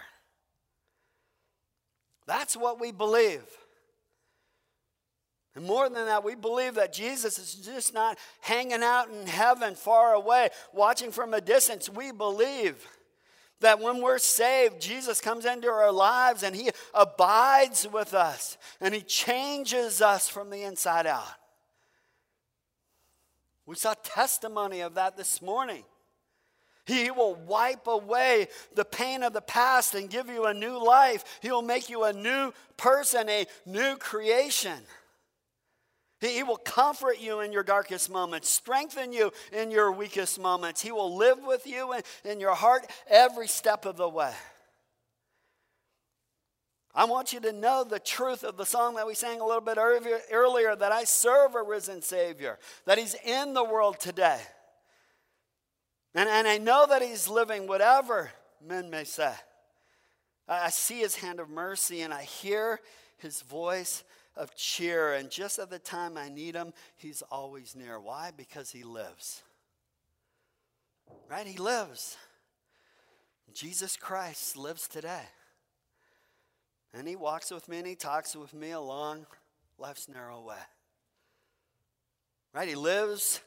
That's 2.29 2.57
what 2.57 2.79
we 2.79 2.93
believe. 2.93 3.43
And 5.57 5.65
more 5.65 5.89
than 5.89 6.05
that, 6.05 6.23
we 6.23 6.35
believe 6.37 6.75
that 6.75 6.93
Jesus 6.93 7.39
is 7.39 7.55
just 7.55 7.95
not 7.95 8.19
hanging 8.41 8.83
out 8.83 9.09
in 9.11 9.27
heaven 9.27 9.75
far 9.75 10.13
away, 10.13 10.51
watching 10.73 11.11
from 11.11 11.33
a 11.33 11.41
distance. 11.41 11.89
We 11.89 12.13
believe 12.13 12.87
that 13.61 13.81
when 13.81 14.03
we're 14.03 14.19
saved, 14.19 14.81
Jesus 14.81 15.23
comes 15.23 15.47
into 15.47 15.69
our 15.69 15.91
lives 15.91 16.43
and 16.43 16.55
he 16.55 16.71
abides 16.95 17.89
with 17.91 18.13
us 18.13 18.59
and 18.81 18.95
he 18.95 19.01
changes 19.01 20.03
us 20.03 20.29
from 20.29 20.51
the 20.51 20.63
inside 20.63 21.07
out. 21.07 21.27
We 23.65 23.75
saw 23.75 23.95
testimony 24.03 24.81
of 24.81 24.95
that 24.95 25.17
this 25.17 25.41
morning. 25.41 25.83
He 26.89 27.11
will 27.11 27.35
wipe 27.35 27.87
away 27.87 28.49
the 28.75 28.85
pain 28.85 29.23
of 29.23 29.35
the 29.35 29.43
past 29.43 29.95
and 29.95 30.09
give 30.09 30.29
you 30.29 30.47
a 30.47 30.55
new 30.55 30.83
life. 30.83 31.23
He 31.43 31.51
will 31.51 31.63
make 31.63 31.91
you 31.91 32.05
a 32.05 32.15
new 32.15 32.51
person, 32.79 33.29
a 33.29 33.45
new 33.67 33.97
creation. 33.97 34.79
He 36.19 36.43
will 36.43 36.57
comfort 36.57 37.21
you 37.21 37.41
in 37.41 37.53
your 37.53 37.63
darkest 37.63 38.11
moments, 38.11 38.49
strengthen 38.49 39.13
you 39.13 39.33
in 39.53 39.71
your 39.71 39.93
weakest 39.93 40.41
moments. 40.41 40.81
He 40.81 40.91
will 40.91 41.15
live 41.15 41.39
with 41.47 41.67
you 41.67 41.93
in, 41.93 42.03
in 42.25 42.41
your 42.41 42.55
heart 42.55 42.91
every 43.07 43.49
step 43.49 43.85
of 43.85 43.99
the 43.99 44.09
way. 44.09 44.33
I 46.95 47.05
want 47.05 47.35
you 47.35 47.41
to 47.41 47.53
know 47.53 47.85
the 47.85 48.01
truth 48.01 48.45
of 48.45 48.57
the 48.57 48.65
song 48.65 48.95
that 48.97 49.07
we 49.07 49.15
sang 49.15 49.41
a 49.41 49.47
little 49.47 49.61
bit 49.61 49.77
earlier 49.79 50.75
that 50.75 50.91
I 50.91 51.05
serve 51.05 51.55
a 51.55 51.63
risen 51.63 52.01
Savior, 52.01 52.59
that 52.87 52.97
He's 52.97 53.15
in 53.27 53.53
the 53.53 53.63
world 53.63 54.01
today. 54.01 54.41
And, 56.15 56.29
and 56.29 56.49
I 56.49 56.59
know 56.59 56.87
that 56.89 57.03
he's 57.03 57.29
living, 57.29 57.67
whatever 57.67 58.31
men 58.67 58.91
may 58.91 59.05
say. 59.05 59.33
I, 60.49 60.67
I 60.67 60.71
see 60.71 61.01
his 61.01 61.17
hand 61.17 61.41
of 61.41 61.49
mercy 61.49 62.03
and 62.03 62.13
I 62.13 62.23
hear 62.23 62.81
his 63.19 63.43
voice 63.43 64.05
of 64.37 64.55
cheer. 64.55 65.13
And 65.15 65.31
just 65.31 65.59
at 65.59 65.71
the 65.71 65.79
time 65.79 66.17
I 66.17 66.29
need 66.29 66.55
him, 66.55 66.73
he's 66.97 67.23
always 67.31 67.77
near. 67.77 68.01
Why? 68.01 68.31
Because 68.37 68.71
he 68.71 68.85
lives. 68.85 69.43
Right? 71.29 71.47
He 71.47 71.59
lives. 71.59 72.17
Jesus 73.53 73.97
Christ 73.97 74.57
lives 74.57 74.89
today. 74.89 75.27
And 76.95 77.07
he 77.07 77.17
walks 77.17 77.51
with 77.51 77.69
me 77.69 77.79
and 77.79 77.87
he 77.87 77.95
talks 77.95 78.35
with 78.35 78.55
me 78.55 78.71
along 78.71 79.27
life's 79.79 80.09
narrow 80.09 80.41
way. 80.41 80.57
Right? 82.55 82.69
He 82.69 82.75
lives 82.75 83.41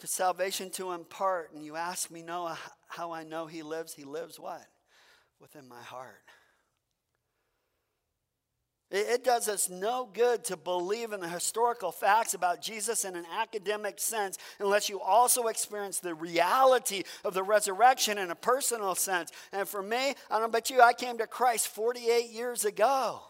to 0.00 0.06
salvation 0.06 0.70
to 0.70 0.92
impart. 0.92 1.52
And 1.52 1.64
you 1.64 1.76
ask 1.76 2.10
me, 2.10 2.22
know 2.22 2.54
how 2.88 3.12
I 3.12 3.24
know 3.24 3.46
he 3.46 3.62
lives? 3.62 3.94
He 3.94 4.04
lives 4.04 4.38
what? 4.38 4.66
Within 5.40 5.68
my 5.68 5.82
heart. 5.82 6.22
It 8.90 9.22
does 9.22 9.50
us 9.50 9.68
no 9.68 10.08
good 10.10 10.44
to 10.44 10.56
believe 10.56 11.12
in 11.12 11.20
the 11.20 11.28
historical 11.28 11.92
facts 11.92 12.32
about 12.32 12.62
Jesus 12.62 13.04
in 13.04 13.16
an 13.16 13.26
academic 13.38 13.98
sense 13.98 14.38
unless 14.58 14.88
you 14.88 14.98
also 14.98 15.48
experience 15.48 15.98
the 15.98 16.14
reality 16.14 17.02
of 17.22 17.34
the 17.34 17.42
resurrection 17.42 18.16
in 18.16 18.30
a 18.30 18.34
personal 18.34 18.94
sense. 18.94 19.30
And 19.52 19.68
for 19.68 19.82
me, 19.82 19.96
I 19.98 20.14
don't 20.30 20.40
know 20.40 20.46
about 20.46 20.70
you, 20.70 20.80
I 20.80 20.94
came 20.94 21.18
to 21.18 21.26
Christ 21.26 21.68
48 21.68 22.30
years 22.30 22.64
ago. 22.64 23.20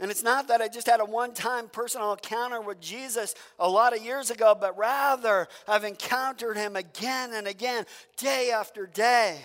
And 0.00 0.10
it's 0.10 0.24
not 0.24 0.48
that 0.48 0.60
I 0.60 0.68
just 0.68 0.88
had 0.88 1.00
a 1.00 1.04
one 1.04 1.34
time 1.34 1.68
personal 1.68 2.12
encounter 2.12 2.60
with 2.60 2.80
Jesus 2.80 3.34
a 3.58 3.68
lot 3.68 3.96
of 3.96 4.04
years 4.04 4.30
ago, 4.30 4.56
but 4.58 4.76
rather 4.76 5.46
I've 5.68 5.84
encountered 5.84 6.56
him 6.56 6.74
again 6.74 7.32
and 7.32 7.46
again, 7.46 7.86
day 8.16 8.50
after 8.50 8.86
day. 8.86 9.38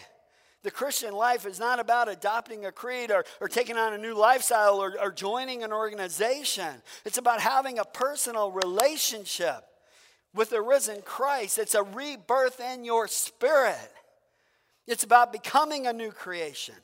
The 0.61 0.71
Christian 0.71 1.13
life 1.13 1.45
is 1.45 1.59
not 1.59 1.79
about 1.79 2.09
adopting 2.09 2.65
a 2.65 2.71
creed 2.71 3.11
or, 3.11 3.23
or 3.39 3.47
taking 3.47 3.77
on 3.77 3.93
a 3.93 3.97
new 3.97 4.13
lifestyle 4.13 4.81
or, 4.81 4.99
or 4.99 5.11
joining 5.11 5.63
an 5.63 5.71
organization. 5.71 6.81
It's 7.05 7.17
about 7.17 7.39
having 7.39 7.79
a 7.79 7.85
personal 7.85 8.51
relationship 8.51 9.63
with 10.33 10.49
the 10.49 10.61
risen 10.61 11.01
Christ. 11.03 11.59
It's 11.59 11.75
a 11.75 11.83
rebirth 11.83 12.59
in 12.59 12.83
your 12.83 13.07
spirit. 13.07 13.91
It's 14.85 15.03
about 15.03 15.31
becoming 15.31 15.87
a 15.87 15.93
new 15.93 16.11
creation. 16.11 16.75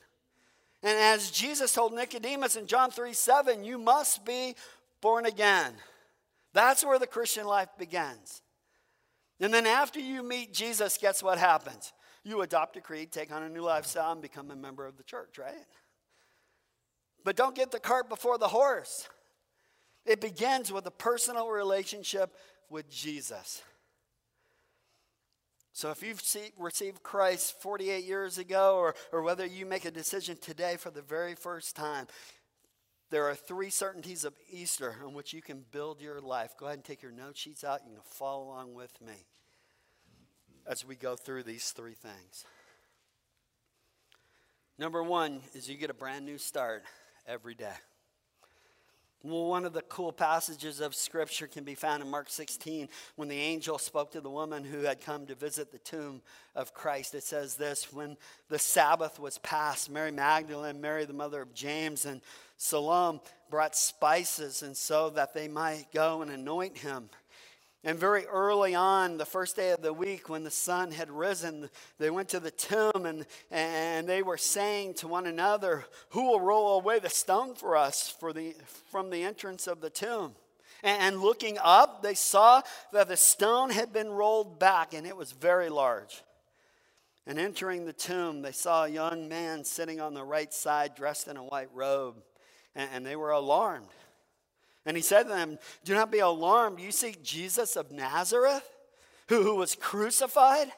And 0.86 1.00
as 1.00 1.32
Jesus 1.32 1.74
told 1.74 1.94
Nicodemus 1.94 2.56
in 2.56 2.68
John 2.68 2.92
3 2.92 3.12
7, 3.12 3.64
you 3.64 3.80
must 3.80 4.24
be 4.24 4.56
born 5.02 5.26
again. 5.26 5.74
That's 6.54 6.86
where 6.86 7.00
the 7.00 7.08
Christian 7.08 7.48
life 7.48 7.70
begins. 7.80 8.44
And 9.40 9.52
then 9.52 9.66
after 9.66 10.00
you 10.00 10.22
meet 10.22 10.54
Jesus, 10.54 11.00
guess 11.02 11.24
what 11.24 11.40
happens? 11.40 11.92
You 12.24 12.42
adopt 12.42 12.78
a 12.78 12.82
creed, 12.82 13.12
take 13.12 13.32
on 13.32 13.42
a 13.42 13.50
new 13.50 13.64
lifestyle, 13.64 14.12
and 14.12 14.22
become 14.22 14.52
a 14.52 14.56
member 14.56 14.86
of 14.86 14.96
the 14.96 15.04
church, 15.04 15.40
right? 15.40 15.66
But 17.24 17.36
don't 17.36 17.56
get 17.56 17.72
the 17.72 17.80
cart 17.80 18.08
before 18.08 18.38
the 18.38 18.48
horse. 18.48 19.10
It 20.06 20.22
begins 20.22 20.72
with 20.72 20.86
a 20.86 20.92
personal 20.92 21.50
relationship 21.50 22.36
with 22.70 22.92
Jesus. 22.92 23.64
So 25.76 25.92
if 25.92 26.02
you've 26.02 26.24
received 26.58 27.04
Christ 27.04 27.62
48 27.62 28.06
years 28.06 28.38
ago, 28.38 28.78
or, 28.78 28.96
or 29.12 29.22
whether 29.24 29.46
you 29.46 29.66
make 29.66 29.84
a 29.84 29.92
decision 29.92 30.38
today 30.38 30.78
for 30.78 30.90
the 30.90 31.02
very 31.02 31.36
first 31.36 31.76
time, 31.76 32.08
There 33.10 33.26
are 33.26 33.36
three 33.36 33.70
certainties 33.70 34.24
of 34.24 34.34
Easter 34.50 34.96
on 35.06 35.14
which 35.14 35.34
you 35.34 35.42
can 35.42 35.66
build 35.72 36.02
your 36.02 36.22
life. 36.22 36.56
Go 36.58 36.66
ahead 36.66 36.78
and 36.78 36.84
take 36.86 37.04
your 37.04 37.12
note 37.12 37.38
sheets 37.38 37.66
out. 37.66 37.82
You 37.86 37.94
can 37.94 38.02
follow 38.04 38.46
along 38.46 38.74
with 38.74 39.00
me 39.02 39.26
as 40.66 40.86
we 40.86 40.96
go 40.96 41.18
through 41.18 41.44
these 41.44 41.72
three 41.72 41.94
things. 41.94 42.46
Number 44.80 45.04
one 45.04 45.42
is 45.54 45.70
you 45.70 45.76
get 45.76 45.90
a 45.90 45.94
brand 45.94 46.26
new 46.26 46.38
start 46.38 46.84
every 47.28 47.54
day. 47.54 47.76
Well, 49.28 49.46
one 49.46 49.66
of 49.66 49.74
the 49.74 49.82
cool 49.82 50.12
passages 50.12 50.80
of 50.80 50.94
Scripture 50.94 51.48
can 51.48 51.64
be 51.64 51.74
found 51.74 52.04
in 52.04 52.12
Mark 52.12 52.30
16 52.30 52.88
when 53.16 53.28
the 53.28 53.40
angel 53.40 53.80
spoke 53.80 54.12
to 54.12 54.22
the 54.22 54.30
woman 54.30 54.64
who 54.64 54.82
had 54.82 55.02
come 55.02 55.26
to 55.26 55.34
visit 55.34 55.72
the 55.72 55.80
tomb 55.80 56.22
of 56.54 56.76
Christ. 56.76 57.16
It 57.16 57.24
says 57.24 57.56
this 57.56 57.92
When 57.92 58.18
the 58.50 58.60
Sabbath 58.60 59.20
was 59.20 59.40
past, 59.40 59.90
Mary 59.90 60.12
Magdalene, 60.12 60.80
Mary 60.80 61.06
the 61.06 61.14
mother 61.14 61.42
of 61.42 61.56
James, 61.56 62.06
and 62.06 62.22
Salome 62.58 63.20
brought 63.50 63.76
spices, 63.76 64.62
and 64.62 64.78
so 64.78 65.10
that 65.10 65.34
they 65.34 65.48
might 65.48 65.88
go 65.92 66.22
and 66.22 66.30
anoint 66.30 66.78
him. 66.78 67.10
And 67.88 68.00
very 68.00 68.26
early 68.26 68.74
on, 68.74 69.18
the 69.18 69.28
first 69.28 69.56
day 69.56 69.70
of 69.70 69.84
the 69.84 69.94
week, 69.94 70.28
when 70.28 70.44
the 70.44 70.50
sun 70.50 70.92
had 70.92 71.12
risen, 71.12 71.70
they 72.00 72.10
went 72.10 72.30
to 72.30 72.40
the 72.40 72.50
tomb 72.50 73.06
and, 73.06 73.28
and 73.52 74.10
they 74.10 74.24
were 74.24 74.40
saying 74.40 74.96
to 74.96 75.08
one 75.08 75.28
another, 75.28 75.86
Who 76.10 76.26
will 76.26 76.40
roll 76.42 76.80
away 76.80 76.98
the 76.98 77.12
stone 77.12 77.54
for 77.54 77.78
us 77.78 78.10
for 78.10 78.34
the, 78.34 78.56
from 78.90 79.12
the 79.12 79.22
entrance 79.22 79.68
of 79.68 79.82
the 79.82 79.92
tomb? 79.92 80.34
And 80.82 81.22
looking 81.22 81.60
up, 81.62 82.02
they 82.02 82.16
saw 82.16 82.64
that 82.92 83.08
the 83.08 83.18
stone 83.18 83.70
had 83.70 83.94
been 83.94 84.10
rolled 84.10 84.60
back, 84.60 84.96
and 84.96 85.06
it 85.06 85.16
was 85.16 85.32
very 85.32 85.70
large. 85.70 86.24
And 87.28 87.38
entering 87.38 87.86
the 87.86 87.94
tomb, 87.94 88.42
they 88.42 88.52
saw 88.52 88.86
a 88.86 88.90
young 88.90 89.30
man 89.30 89.64
sitting 89.64 90.02
on 90.02 90.16
the 90.16 90.24
right 90.24 90.52
side, 90.52 90.96
dressed 90.96 91.28
in 91.28 91.38
a 91.38 91.44
white 91.44 91.70
robe, 91.72 92.16
and 92.76 93.06
they 93.06 93.16
were 93.16 93.32
alarmed. 93.32 93.90
And 94.86 94.96
he 94.96 95.04
said 95.04 95.24
to 95.24 95.30
them, 95.30 95.58
Do 95.84 95.94
not 95.94 96.12
be 96.12 96.20
alarmed. 96.20 96.80
You 96.80 96.92
seek 96.92 97.24
Jesus 97.24 97.76
of 97.76 97.92
Nazareth, 97.92 98.70
who, 99.28 99.42
who 99.42 99.56
was 99.56 99.76
crucified? 99.76 100.72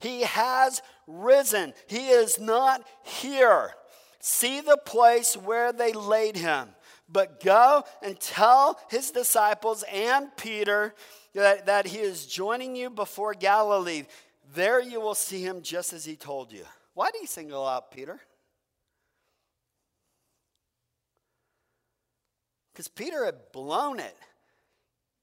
He 0.00 0.22
has 0.22 0.82
risen. 1.06 1.74
He 1.86 2.08
is 2.08 2.38
not 2.38 2.86
here. 3.02 3.70
See 4.20 4.60
the 4.60 4.78
place 4.84 5.36
where 5.36 5.72
they 5.72 5.92
laid 5.92 6.36
him. 6.36 6.68
But 7.08 7.42
go 7.42 7.84
and 8.02 8.18
tell 8.18 8.78
his 8.90 9.10
disciples 9.10 9.84
and 9.92 10.34
Peter 10.36 10.94
that, 11.34 11.66
that 11.66 11.86
he 11.86 11.98
is 11.98 12.26
joining 12.26 12.74
you 12.74 12.90
before 12.90 13.34
Galilee. 13.34 14.04
There 14.54 14.80
you 14.80 15.00
will 15.00 15.14
see 15.14 15.42
him 15.42 15.62
just 15.62 15.92
as 15.92 16.04
he 16.04 16.16
told 16.16 16.52
you. 16.52 16.64
Why 16.94 17.10
did 17.10 17.20
he 17.20 17.26
single 17.26 17.66
out 17.66 17.90
Peter? 17.90 18.20
Because 22.76 22.88
Peter 22.88 23.24
had 23.24 23.36
blown 23.54 23.98
it. 24.00 24.14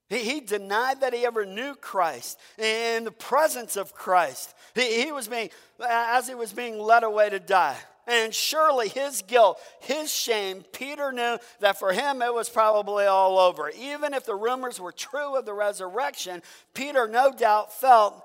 He, 0.08 0.18
he, 0.18 0.40
denied 0.40 1.02
that 1.02 1.14
he 1.14 1.24
ever 1.24 1.46
knew 1.46 1.76
Christ 1.76 2.40
in 2.58 3.04
the 3.04 3.12
presence 3.12 3.76
of 3.76 3.94
Christ. 3.94 4.52
He, 4.74 5.04
he 5.04 5.12
was 5.12 5.28
being, 5.28 5.50
as 5.88 6.26
he 6.26 6.34
was 6.34 6.52
being 6.52 6.80
led 6.80 7.04
away 7.04 7.30
to 7.30 7.38
die. 7.38 7.76
And 8.08 8.34
surely 8.34 8.88
his 8.88 9.22
guilt, 9.22 9.60
his 9.78 10.12
shame, 10.12 10.64
Peter 10.72 11.12
knew 11.12 11.38
that 11.60 11.78
for 11.78 11.92
him 11.92 12.22
it 12.22 12.34
was 12.34 12.48
probably 12.48 13.06
all 13.06 13.38
over. 13.38 13.70
Even 13.70 14.14
if 14.14 14.26
the 14.26 14.34
rumors 14.34 14.80
were 14.80 14.90
true 14.90 15.36
of 15.36 15.46
the 15.46 15.54
resurrection, 15.54 16.42
Peter 16.74 17.06
no 17.06 17.30
doubt 17.30 17.72
felt 17.72 18.20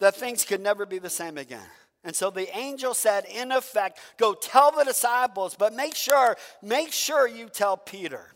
that 0.00 0.16
things 0.16 0.44
could 0.44 0.60
never 0.60 0.86
be 0.86 0.98
the 0.98 1.08
same 1.08 1.38
again. 1.38 1.68
And 2.02 2.16
so 2.16 2.30
the 2.30 2.54
angel 2.58 2.94
said, 2.94 3.26
in 3.32 3.52
effect, 3.52 4.00
go 4.18 4.34
tell 4.34 4.72
the 4.72 4.82
disciples, 4.82 5.54
but 5.56 5.72
make 5.72 5.94
sure, 5.94 6.36
make 6.60 6.90
sure 6.90 7.28
you 7.28 7.48
tell 7.48 7.76
Peter. 7.76 8.26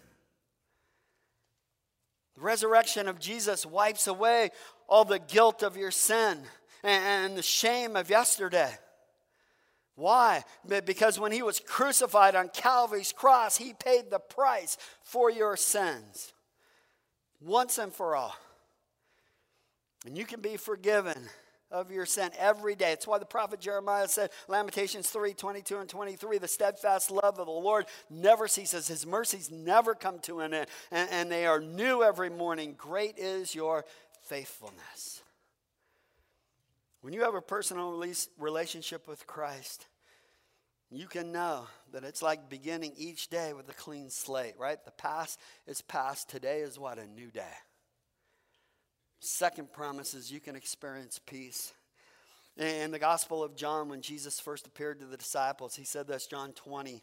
The 2.37 2.43
resurrection 2.43 3.09
of 3.09 3.19
Jesus 3.19 3.65
wipes 3.65 4.07
away 4.07 4.51
all 4.89 5.05
the 5.05 5.19
guilt 5.19 5.63
of 5.63 5.77
your 5.77 5.91
sin 5.91 6.39
and 6.83 7.37
the 7.37 7.43
shame 7.43 7.97
of 7.97 8.11
yesterday. 8.11 8.71
Why? 9.95 10.45
Because 10.85 11.19
when 11.19 11.33
he 11.33 11.43
was 11.43 11.59
crucified 11.59 12.35
on 12.35 12.51
Calvary's 12.51 13.13
cross, 13.13 13.57
he 13.57 13.73
paid 13.73 14.11
the 14.11 14.19
price 14.19 14.77
for 15.03 15.31
your 15.31 15.57
sins 15.57 16.35
once 17.41 17.79
and 17.79 17.93
for 17.93 18.15
all. 18.15 18.37
And 20.05 20.17
you 20.19 20.27
can 20.27 20.43
be 20.43 20.59
forgiven 20.59 21.31
of 21.71 21.91
your 21.91 22.07
sin 22.07 22.31
every 22.39 22.75
day. 22.75 22.93
It's 22.93 23.07
why 23.07 23.19
the 23.19 23.27
prophet 23.27 23.61
Jeremiah 23.61 24.09
said, 24.09 24.31
Lamentations 24.49 25.09
3 25.11 25.35
22 25.35 25.79
and 25.79 25.89
23, 25.89 26.39
the 26.39 26.49
steadfast 26.49 27.11
love 27.11 27.39
of 27.39 27.47
the 27.47 27.53
Lord 27.53 27.87
never 28.09 28.49
ceases. 28.49 28.89
His 28.89 29.07
mercies 29.07 29.51
never 29.51 29.95
come 29.95 30.19
to 30.21 30.41
an 30.41 30.55
end, 30.55 30.67
and, 30.91 31.09
and 31.11 31.31
they 31.31 31.47
are 31.47 31.61
new 31.61 32.03
every 32.03 32.31
morning. 32.31 32.75
Great 32.77 33.19
is 33.19 33.55
your 33.55 33.85
faithfulness. 34.23 35.23
When 37.01 37.13
you 37.13 37.23
have 37.23 37.35
a 37.35 37.41
personal 37.41 38.03
relationship 38.39 39.07
with 39.07 39.27
Christ, 39.27 39.87
you 40.91 41.07
can 41.07 41.33
know 41.33 41.67
that 41.93 42.05
it's 42.05 42.23
like 42.23 42.49
beginning 42.49 42.93
each 42.97 43.29
day 43.29 43.53
with 43.53 43.69
a 43.69 43.75
clean 43.75 44.11
slate, 44.11 44.55
right? 44.59 44.85
The 44.85 44.93
past 44.93 45.41
is 45.67 45.83
past. 45.83 46.29
Today 46.29 46.61
is 46.61 46.79
what? 46.79 46.99
A 46.99 47.07
new 47.07 47.31
day. 47.31 47.43
Second 49.21 49.73
promise 49.73 50.15
is 50.15 50.31
you 50.31 50.41
can 50.41 50.57
experience 50.57 51.19
peace. 51.25 51.73
In 52.57 52.91
the 52.91 52.99
Gospel 52.99 53.43
of 53.43 53.55
John, 53.55 53.89
when 53.89 54.01
Jesus 54.01 54.41
first 54.41 54.67
appeared 54.67 55.01
to 55.01 55.07
the 55.07 55.17
disciples, 55.17 55.77
he 55.77 55.85
said 55.85 56.07
this, 56.07 56.27
John 56.27 56.53
20. 56.53 57.03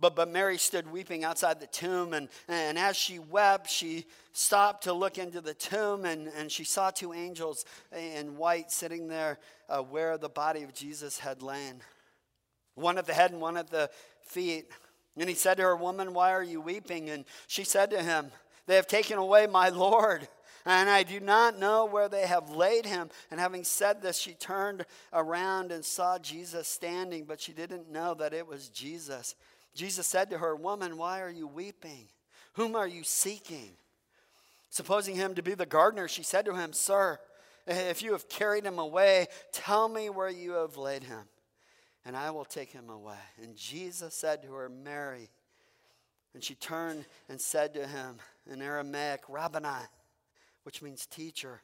But, 0.00 0.14
but 0.16 0.30
Mary 0.30 0.58
stood 0.58 0.90
weeping 0.90 1.24
outside 1.24 1.60
the 1.60 1.66
tomb, 1.66 2.12
and, 2.12 2.28
and 2.48 2.78
as 2.78 2.96
she 2.96 3.18
wept, 3.18 3.68
she 3.68 4.06
stopped 4.32 4.84
to 4.84 4.92
look 4.92 5.18
into 5.18 5.40
the 5.40 5.54
tomb, 5.54 6.04
and, 6.04 6.28
and 6.36 6.50
she 6.50 6.64
saw 6.64 6.90
two 6.90 7.12
angels 7.12 7.64
in 7.96 8.36
white 8.36 8.70
sitting 8.70 9.08
there 9.08 9.38
uh, 9.68 9.80
where 9.82 10.18
the 10.18 10.28
body 10.28 10.62
of 10.62 10.72
Jesus 10.72 11.18
had 11.18 11.42
lain 11.42 11.82
one 12.78 12.98
at 12.98 13.06
the 13.06 13.14
head 13.14 13.32
and 13.32 13.40
one 13.40 13.56
at 13.56 13.70
the 13.70 13.90
feet. 14.22 14.70
And 15.16 15.28
he 15.28 15.34
said 15.34 15.56
to 15.56 15.64
her, 15.64 15.76
Woman, 15.76 16.14
why 16.14 16.32
are 16.32 16.42
you 16.42 16.60
weeping? 16.60 17.10
And 17.10 17.24
she 17.46 17.64
said 17.64 17.90
to 17.90 18.02
him, 18.02 18.30
They 18.66 18.76
have 18.76 18.86
taken 18.86 19.18
away 19.18 19.46
my 19.46 19.68
Lord 19.68 20.28
and 20.68 20.90
I 20.90 21.02
do 21.02 21.18
not 21.18 21.58
know 21.58 21.86
where 21.86 22.10
they 22.10 22.26
have 22.26 22.50
laid 22.50 22.84
him. 22.84 23.08
And 23.30 23.40
having 23.40 23.64
said 23.64 24.02
this, 24.02 24.18
she 24.18 24.34
turned 24.34 24.84
around 25.14 25.72
and 25.72 25.82
saw 25.82 26.18
Jesus 26.18 26.68
standing, 26.68 27.24
but 27.24 27.40
she 27.40 27.52
didn't 27.52 27.90
know 27.90 28.12
that 28.14 28.34
it 28.34 28.46
was 28.46 28.68
Jesus. 28.68 29.34
Jesus 29.74 30.06
said 30.06 30.28
to 30.28 30.38
her, 30.38 30.54
Woman, 30.54 30.98
why 30.98 31.22
are 31.22 31.30
you 31.30 31.46
weeping? 31.46 32.08
Whom 32.52 32.76
are 32.76 32.86
you 32.86 33.02
seeking? 33.02 33.70
Supposing 34.68 35.16
him 35.16 35.34
to 35.36 35.42
be 35.42 35.54
the 35.54 35.64
gardener, 35.64 36.06
she 36.06 36.22
said 36.22 36.44
to 36.44 36.54
him, 36.54 36.74
Sir, 36.74 37.18
if 37.66 38.02
you 38.02 38.12
have 38.12 38.28
carried 38.28 38.64
him 38.64 38.78
away, 38.78 39.28
tell 39.52 39.88
me 39.88 40.10
where 40.10 40.28
you 40.28 40.52
have 40.52 40.76
laid 40.76 41.04
him, 41.04 41.22
and 42.04 42.14
I 42.14 42.30
will 42.30 42.44
take 42.44 42.72
him 42.72 42.90
away. 42.90 43.16
And 43.42 43.56
Jesus 43.56 44.12
said 44.12 44.42
to 44.42 44.52
her, 44.52 44.68
Mary. 44.68 45.30
And 46.34 46.44
she 46.44 46.54
turned 46.54 47.06
and 47.30 47.40
said 47.40 47.72
to 47.72 47.86
him 47.86 48.16
in 48.50 48.60
Aramaic, 48.60 49.22
Rabboni 49.30 49.86
which 50.68 50.82
means 50.82 51.06
teacher. 51.06 51.62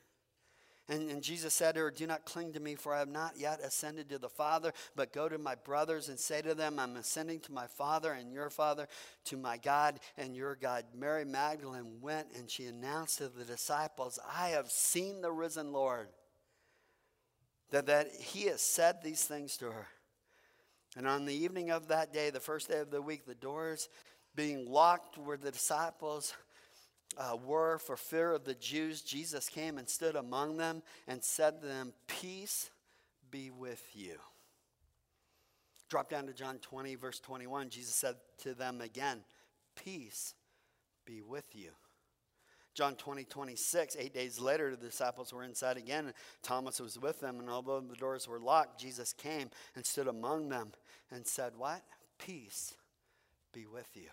And, 0.89 1.11
and, 1.11 1.23
Jesus 1.23 1.53
said 1.53 1.75
to 1.75 1.83
her, 1.83 1.91
Do 1.91 2.07
not 2.07 2.25
cling 2.25 2.55
to 2.55 2.61
me, 2.61 2.75
for 2.75 2.95
I 2.95 3.01
have 3.01 3.09
not 3.11 3.35
yet 3.37 3.61
ascended 3.63 4.09
to 4.09 4.19
the 4.19 4.31
Father, 4.31 4.73
but 4.97 5.13
go 5.13 5.29
to 5.29 5.37
my 5.37 5.57
brothers 5.57 6.09
and 6.09 6.19
say 6.19 6.41
to 6.41 6.55
them, 6.55 6.79
I'm 6.79 6.97
ascending 6.97 7.41
to 7.41 7.53
my 7.53 7.67
Father 7.67 8.13
and 8.13 8.33
your 8.33 8.49
Father, 8.49 8.89
to 9.27 9.37
my 9.37 9.59
God 9.59 10.01
and 10.17 10.35
your 10.35 10.55
God. 10.55 10.87
Mary 10.99 11.27
Magdalene 11.27 12.01
went 12.01 12.29
and 12.35 12.51
she 12.51 12.65
announced 12.65 13.19
to 13.19 13.29
the 13.29 13.45
disciples, 13.45 14.19
I 14.35 14.49
have 14.49 14.71
seen 14.71 15.21
the 15.21 15.33
risen 15.33 15.71
Lord. 15.71 16.09
That, 17.73 17.85
that 17.85 18.11
he 18.11 18.45
has 18.45 18.63
said 18.63 19.03
these 19.03 19.25
things 19.25 19.59
to 19.59 19.67
her. 19.67 19.89
And 20.97 21.07
on 21.07 21.27
the 21.27 21.35
evening 21.35 21.71
of 21.71 21.89
that 21.89 22.15
day, 22.15 22.31
the 22.31 22.41
first 22.41 22.71
day 22.71 22.79
of 22.79 22.91
the 22.91 23.03
week, 23.03 23.27
the 23.27 23.35
doors 23.35 23.91
being 24.35 24.71
locked 24.71 25.19
where 25.19 25.37
the 25.37 25.51
disciples 25.51 26.33
uh, 27.17 27.37
were 27.45 27.79
for 27.79 27.97
fear 27.97 28.33
of 28.33 28.45
the 28.45 28.55
Jews, 28.55 29.03
Jesus 29.03 29.49
came 29.49 29.79
and 29.79 29.89
stood 29.89 30.17
among 30.17 30.57
them 30.57 30.83
and 31.07 31.23
said 31.23 31.61
to 31.61 31.67
them, 31.67 31.93
Peace 32.07 32.71
be 33.31 33.51
with 33.51 33.83
you. 33.93 34.17
Drop 35.89 36.09
down 36.09 36.27
to 36.27 36.33
John 36.33 36.59
20, 36.59 36.95
verse 36.97 37.21
21. 37.21 37.69
Jesus 37.69 37.95
said 37.95 38.17
to 38.43 38.55
them 38.55 38.81
again, 38.81 39.21
Peace 39.77 40.35
be 41.05 41.23
with 41.23 41.47
you. 41.55 41.71
John 42.75 42.97
20, 42.97 43.25
26, 43.25 43.97
eight 44.01 44.13
days 44.13 44.41
later, 44.41 44.75
the 44.75 44.87
disciples 44.87 45.33
were 45.33 45.45
inside 45.45 45.77
again, 45.77 46.07
and 46.07 46.15
Thomas 46.43 46.81
was 46.81 46.99
with 46.99 47.21
them. 47.21 47.39
And 47.39 47.49
although 47.49 47.81
the 47.81 47.95
doors 47.95 48.27
were 48.27 48.41
locked, 48.41 48.81
Jesus 48.81 49.13
came 49.13 49.51
and 49.77 49.87
stood 49.87 50.09
among 50.09 50.49
them 50.49 50.73
and 51.13 51.25
said, 51.25 51.53
What? 51.57 51.83
Peace 52.19 52.75
be 53.53 53.67
with 53.67 53.89
you. 53.95 54.09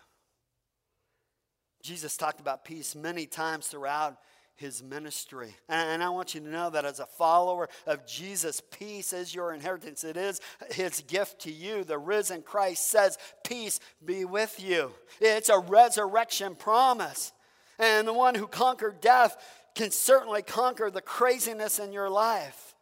Jesus 1.82 2.16
talked 2.16 2.40
about 2.40 2.64
peace 2.64 2.94
many 2.94 3.26
times 3.26 3.66
throughout 3.66 4.16
his 4.54 4.82
ministry. 4.82 5.54
And 5.68 6.02
I 6.02 6.10
want 6.10 6.34
you 6.34 6.40
to 6.40 6.48
know 6.48 6.70
that 6.70 6.84
as 6.84 7.00
a 7.00 7.06
follower 7.06 7.68
of 7.86 8.06
Jesus, 8.06 8.62
peace 8.70 9.12
is 9.12 9.34
your 9.34 9.52
inheritance. 9.52 10.04
It 10.04 10.16
is 10.16 10.40
his 10.70 11.00
gift 11.00 11.40
to 11.40 11.52
you. 11.52 11.84
The 11.84 11.98
risen 11.98 12.42
Christ 12.42 12.88
says, 12.88 13.18
Peace 13.44 13.80
be 14.04 14.24
with 14.24 14.62
you. 14.62 14.92
It's 15.20 15.48
a 15.48 15.58
resurrection 15.58 16.54
promise. 16.54 17.32
And 17.78 18.06
the 18.06 18.12
one 18.12 18.36
who 18.36 18.46
conquered 18.46 19.00
death 19.00 19.36
can 19.74 19.90
certainly 19.90 20.42
conquer 20.42 20.90
the 20.90 21.00
craziness 21.00 21.78
in 21.78 21.92
your 21.92 22.10
life. 22.10 22.74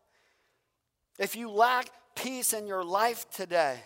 If 1.18 1.36
you 1.36 1.50
lack 1.50 1.90
peace 2.14 2.52
in 2.52 2.66
your 2.66 2.84
life 2.84 3.30
today, 3.30 3.78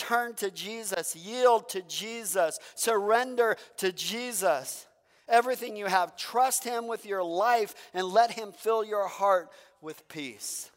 turn 0.00 0.34
to 0.34 0.50
Jesus, 0.50 1.14
yield 1.14 1.68
to 1.68 1.82
Jesus, 1.82 2.58
surrender 2.74 3.56
to 3.76 3.92
Jesus. 3.92 4.86
Everything 5.28 5.76
you 5.76 5.86
have, 5.86 6.16
trust 6.16 6.64
Him 6.64 6.88
with 6.88 7.04
your 7.04 7.22
life 7.22 7.74
and 7.92 8.06
let 8.06 8.32
Him 8.32 8.50
fill 8.50 8.82
your 8.82 9.06
heart 9.06 9.50
with 9.82 10.08
peace. 10.08 10.70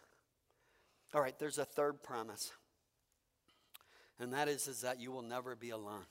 All 1.14 1.22
right, 1.22 1.38
there's 1.40 1.58
a 1.58 1.66
third 1.66 2.04
promise, 2.04 2.52
and 4.20 4.34
that 4.34 4.50
is, 4.50 4.68
is 4.68 4.82
that 4.82 5.00
you 5.00 5.12
will 5.12 5.22
never 5.22 5.56
be 5.56 5.70
alone. 5.70 6.06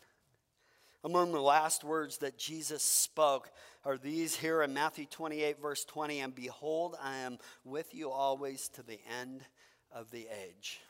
Among 1.05 1.33
the 1.33 1.41
last 1.41 1.85
words 1.85 2.19
that 2.19 2.39
Jesus 2.39 2.83
spoke 2.83 3.51
are 3.85 3.99
these 3.99 4.37
here 4.37 4.63
in 4.63 4.73
Matthew 4.73 5.05
28, 5.05 5.61
verse 5.61 5.85
20 5.85 6.21
And 6.21 6.35
behold, 6.35 6.97
I 7.03 7.17
am 7.19 7.39
with 7.65 7.95
you 7.95 8.11
always 8.11 8.69
to 8.71 8.83
the 8.83 9.01
end 9.21 9.43
of 9.91 10.11
the 10.11 10.29
age. 10.47 10.81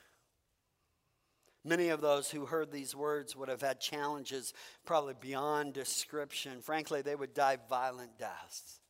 Many 1.64 1.90
of 1.90 2.00
those 2.00 2.30
who 2.30 2.46
heard 2.46 2.72
these 2.72 2.94
words 2.94 3.36
would 3.36 3.48
have 3.48 3.60
had 3.60 3.80
challenges 3.80 4.52
probably 4.84 5.14
beyond 5.20 5.74
description. 5.74 6.60
Frankly, 6.60 7.02
they 7.02 7.14
would 7.14 7.34
die 7.34 7.58
violent 7.68 8.18
deaths. 8.18 8.80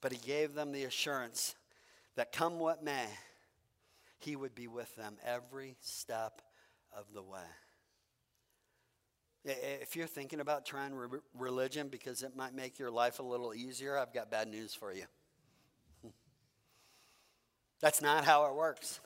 But 0.00 0.12
he 0.12 0.18
gave 0.18 0.54
them 0.54 0.72
the 0.72 0.84
assurance 0.84 1.54
that 2.16 2.32
come 2.32 2.58
what 2.58 2.82
may, 2.82 3.06
he 4.18 4.34
would 4.34 4.54
be 4.54 4.66
with 4.66 4.94
them 4.96 5.16
every 5.24 5.76
step 5.80 6.42
of 6.96 7.12
the 7.14 7.22
way. 7.22 7.38
If 9.44 9.94
you're 9.94 10.08
thinking 10.08 10.40
about 10.40 10.66
trying 10.66 10.94
re- 10.94 11.20
religion 11.32 11.88
because 11.88 12.22
it 12.22 12.36
might 12.36 12.54
make 12.54 12.78
your 12.78 12.90
life 12.90 13.20
a 13.20 13.22
little 13.22 13.54
easier, 13.54 13.96
I've 13.96 14.12
got 14.12 14.30
bad 14.30 14.48
news 14.48 14.74
for 14.74 14.92
you. 14.92 15.04
That's 17.80 18.02
not 18.02 18.24
how 18.24 18.46
it 18.46 18.56
works. 18.56 19.00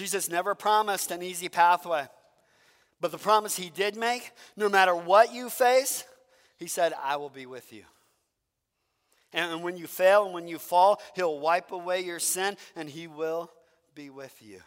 Jesus 0.00 0.30
never 0.30 0.54
promised 0.54 1.10
an 1.10 1.22
easy 1.22 1.50
pathway. 1.50 2.06
But 3.02 3.12
the 3.12 3.18
promise 3.18 3.54
he 3.54 3.68
did 3.68 3.96
make, 3.96 4.32
no 4.56 4.70
matter 4.70 4.94
what 4.94 5.34
you 5.34 5.50
face, 5.50 6.04
he 6.56 6.68
said, 6.68 6.94
I 7.04 7.16
will 7.16 7.28
be 7.28 7.44
with 7.44 7.70
you. 7.70 7.82
And 9.34 9.62
when 9.62 9.76
you 9.76 9.86
fail 9.86 10.24
and 10.24 10.32
when 10.32 10.48
you 10.48 10.58
fall, 10.58 11.02
he'll 11.14 11.38
wipe 11.38 11.70
away 11.70 12.00
your 12.00 12.18
sin 12.18 12.56
and 12.74 12.88
he 12.88 13.08
will 13.08 13.50
be 13.94 14.08
with 14.08 14.34
you. 14.40 14.60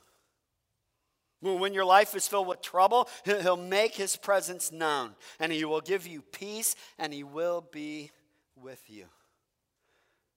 When 1.41 1.73
your 1.73 1.83
life 1.83 2.13
is 2.13 2.27
filled 2.27 2.47
with 2.47 2.61
trouble, 2.61 3.09
he'll 3.25 3.57
make 3.57 3.95
his 3.95 4.15
presence 4.15 4.71
known 4.71 5.15
and 5.39 5.51
he 5.51 5.65
will 5.65 5.81
give 5.81 6.05
you 6.05 6.21
peace 6.21 6.75
and 6.99 7.11
he 7.11 7.23
will 7.23 7.67
be 7.71 8.11
with 8.55 8.83
you. 8.87 9.05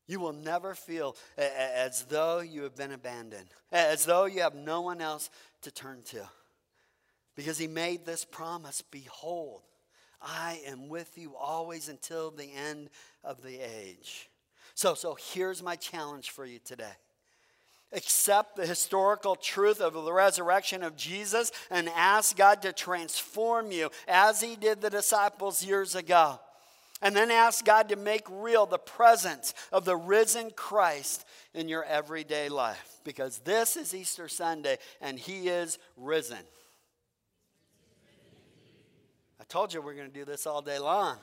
You 0.07 0.21
will 0.21 0.33
never 0.33 0.75
feel 0.75 1.17
as 1.37 2.05
though 2.05 2.41
you 2.41 2.63
have 2.63 2.77
been 2.77 2.93
abandoned, 2.93 3.49
as 3.73 4.05
though 4.05 4.27
you 4.27 4.43
have 4.43 4.55
no 4.55 4.81
one 4.81 5.01
else 5.01 5.31
to 5.63 5.71
turn 5.71 6.03
to. 6.07 6.29
Because 7.35 7.59
he 7.59 7.67
made 7.67 8.07
this 8.07 8.25
promise 8.25 8.83
Behold, 8.83 9.63
I 10.23 10.61
am 10.67 10.89
with 10.89 11.19
you 11.19 11.35
always 11.37 11.89
until 11.89 12.31
the 12.31 12.51
end 12.53 12.89
of 13.25 13.43
the 13.43 13.59
age. 13.59 14.31
So, 14.75 14.95
so 14.95 15.17
here's 15.33 15.63
my 15.63 15.77
challenge 15.77 16.31
for 16.31 16.47
you 16.47 16.59
today. 16.65 16.93
Accept 17.93 18.57
the 18.57 18.67
historical 18.67 19.37
truth 19.37 19.81
of 19.81 19.95
the 19.95 20.13
resurrection 20.13 20.83
of 20.83 20.97
Jesus 20.97 21.53
and 21.71 21.89
ask 21.95 22.37
God 22.37 22.63
to 22.63 22.73
transform 22.73 23.71
you 23.71 23.91
as 24.09 24.41
he 24.41 24.57
did 24.57 24.81
the 24.81 24.91
disciples 24.91 25.65
years 25.65 25.95
ago. 25.95 26.41
And 27.03 27.15
then 27.15 27.31
ask 27.31 27.65
God 27.65 27.91
to 27.91 27.97
make 27.97 28.27
real 28.31 28.65
the 28.65 28.79
presence 28.79 29.53
of 29.71 29.85
the 29.85 29.97
risen 29.97 30.51
Christ 30.51 31.27
in 31.53 31.69
your 31.69 31.85
everyday 31.85 32.49
life. 32.49 33.01
Because 33.05 33.39
this 33.39 33.77
is 33.77 33.95
Easter 33.95 34.29
Sunday 34.29 34.79
and 35.01 35.19
He 35.19 35.49
is 35.49 35.79
risen. 35.97 36.39
I 39.39 39.45
told 39.45 39.75
you 39.75 39.83
we're 39.83 39.95
going 39.95 40.09
to 40.09 40.15
do 40.15 40.25
this 40.25 40.47
all 40.47 40.63
day 40.63 40.79
long. 40.79 41.19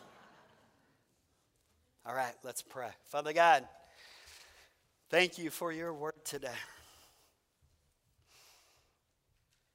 All 2.05 2.13
right, 2.13 2.33
let's 2.43 2.61
pray. 2.61 2.89
Father 3.05 3.33
God, 3.33 3.65
thank 5.09 5.37
you 5.37 5.49
for 5.49 5.71
your 5.71 5.93
word 5.93 6.23
today. 6.23 6.49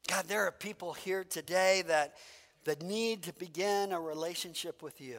God, 0.06 0.26
there 0.26 0.46
are 0.46 0.52
people 0.52 0.92
here 0.92 1.24
today 1.24 1.82
that, 1.88 2.14
that 2.64 2.82
need 2.82 3.24
to 3.24 3.32
begin 3.34 3.92
a 3.92 4.00
relationship 4.00 4.82
with 4.82 5.00
you. 5.00 5.18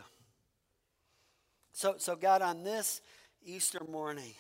So, 1.72 1.96
so, 1.98 2.16
God, 2.16 2.42
on 2.42 2.64
this 2.64 3.02
Easter 3.44 3.82
morning, 3.90 4.34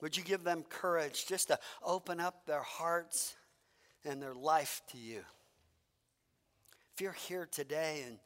would 0.00 0.16
you 0.16 0.22
give 0.22 0.44
them 0.44 0.64
courage 0.68 1.26
just 1.26 1.48
to 1.48 1.58
open 1.82 2.20
up 2.20 2.46
their 2.46 2.62
hearts 2.62 3.34
and 4.04 4.22
their 4.22 4.34
life 4.34 4.82
to 4.92 4.98
you? 4.98 5.20
If 6.94 7.02
you're 7.02 7.12
here 7.12 7.48
today 7.50 8.04
and, 8.06 8.18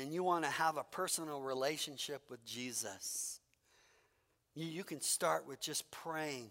and 0.00 0.12
you 0.12 0.22
want 0.22 0.44
to 0.44 0.50
have 0.50 0.76
a 0.76 0.84
personal 0.84 1.40
relationship 1.40 2.22
with 2.28 2.44
Jesus, 2.44 3.40
you, 4.54 4.66
you 4.66 4.84
can 4.84 5.00
start 5.00 5.46
with 5.46 5.60
just 5.60 5.90
praying 5.90 6.50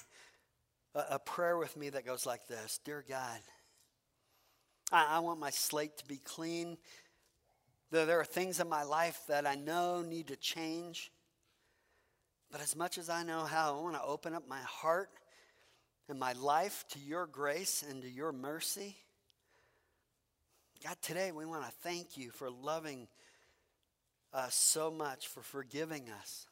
a, 0.95 1.03
a, 1.11 1.19
prayer 1.19 1.57
with 1.57 1.75
me 1.75 1.89
that 1.89 2.05
goes 2.05 2.25
like 2.25 2.47
this 2.47 2.79
Dear 2.83 3.03
God, 3.07 3.39
I, 4.91 5.17
I 5.17 5.19
want 5.19 5.39
my 5.39 5.49
slate 5.49 5.97
to 5.97 6.05
be 6.05 6.17
clean 6.17 6.77
there 7.93 8.19
are 8.19 8.25
things 8.25 8.59
in 8.59 8.67
my 8.67 8.83
life 8.83 9.21
that 9.27 9.45
I 9.45 9.53
know 9.53 10.01
need 10.01 10.27
to 10.27 10.35
change. 10.35 11.11
But 12.51 12.59
as 12.59 12.75
much 12.75 12.97
as 12.97 13.09
I 13.09 13.23
know 13.23 13.41
how, 13.41 13.77
I 13.77 13.81
want 13.81 13.95
to 13.95 14.03
open 14.03 14.33
up 14.33 14.47
my 14.47 14.61
heart 14.61 15.09
and 16.09 16.19
my 16.19 16.33
life 16.33 16.85
to 16.89 16.99
your 16.99 17.27
grace 17.27 17.83
and 17.87 18.01
to 18.01 18.09
your 18.09 18.31
mercy. 18.31 18.95
God, 20.83 20.97
today 21.01 21.31
we 21.31 21.45
want 21.45 21.63
to 21.63 21.71
thank 21.81 22.17
you 22.17 22.31
for 22.31 22.49
loving 22.49 23.07
us 24.33 24.55
so 24.55 24.91
much, 24.91 25.27
for 25.27 25.41
forgiving 25.41 26.09
us. 26.09 26.45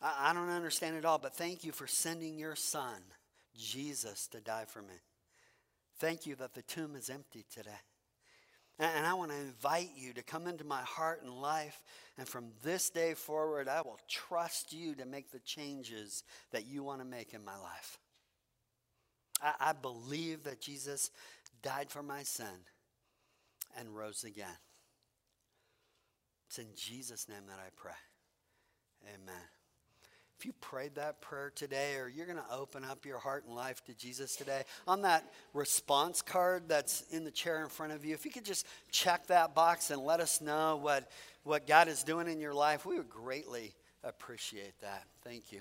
I, 0.00 0.30
I 0.30 0.32
don't 0.32 0.48
understand 0.48 0.96
it 0.96 1.04
all, 1.04 1.18
but 1.18 1.34
thank 1.34 1.64
you 1.64 1.72
for 1.72 1.86
sending 1.86 2.38
your 2.38 2.54
son, 2.54 3.02
Jesus, 3.56 4.28
to 4.28 4.40
die 4.40 4.64
for 4.66 4.80
me. 4.80 4.94
Thank 5.98 6.26
you 6.26 6.36
that 6.36 6.54
the 6.54 6.62
tomb 6.62 6.94
is 6.94 7.10
empty 7.10 7.44
today. 7.52 7.70
And 8.78 9.04
I 9.04 9.14
want 9.14 9.32
to 9.32 9.36
invite 9.36 9.90
you 9.96 10.12
to 10.12 10.22
come 10.22 10.46
into 10.46 10.64
my 10.64 10.82
heart 10.82 11.22
and 11.22 11.32
life. 11.32 11.82
And 12.16 12.28
from 12.28 12.50
this 12.62 12.90
day 12.90 13.14
forward, 13.14 13.68
I 13.68 13.80
will 13.80 13.98
trust 14.08 14.72
you 14.72 14.94
to 14.94 15.04
make 15.04 15.32
the 15.32 15.40
changes 15.40 16.22
that 16.52 16.66
you 16.66 16.84
want 16.84 17.00
to 17.00 17.04
make 17.04 17.34
in 17.34 17.44
my 17.44 17.56
life. 17.56 17.98
I, 19.42 19.70
I 19.70 19.72
believe 19.72 20.44
that 20.44 20.60
Jesus 20.60 21.10
died 21.60 21.90
for 21.90 22.02
my 22.02 22.22
sin 22.22 22.46
and 23.76 23.96
rose 23.96 24.22
again. 24.22 24.46
It's 26.46 26.58
in 26.58 26.68
Jesus' 26.76 27.28
name 27.28 27.46
that 27.48 27.58
I 27.58 27.70
pray. 27.76 27.92
Amen. 29.14 29.57
If 30.38 30.46
you 30.46 30.52
prayed 30.60 30.94
that 30.94 31.20
prayer 31.20 31.50
today, 31.52 31.96
or 31.96 32.08
you're 32.08 32.26
going 32.26 32.38
to 32.38 32.54
open 32.54 32.84
up 32.84 33.04
your 33.04 33.18
heart 33.18 33.44
and 33.44 33.56
life 33.56 33.84
to 33.86 33.94
Jesus 33.94 34.36
today, 34.36 34.62
on 34.86 35.02
that 35.02 35.24
response 35.52 36.22
card 36.22 36.68
that's 36.68 37.02
in 37.10 37.24
the 37.24 37.30
chair 37.32 37.60
in 37.64 37.68
front 37.68 37.92
of 37.92 38.04
you, 38.04 38.14
if 38.14 38.24
you 38.24 38.30
could 38.30 38.44
just 38.44 38.64
check 38.92 39.26
that 39.26 39.56
box 39.56 39.90
and 39.90 40.00
let 40.00 40.20
us 40.20 40.40
know 40.40 40.76
what, 40.76 41.10
what 41.42 41.66
God 41.66 41.88
is 41.88 42.04
doing 42.04 42.28
in 42.28 42.38
your 42.38 42.54
life, 42.54 42.86
we 42.86 42.96
would 42.98 43.10
greatly 43.10 43.74
appreciate 44.04 44.78
that. 44.80 45.02
Thank 45.24 45.50
you. 45.50 45.60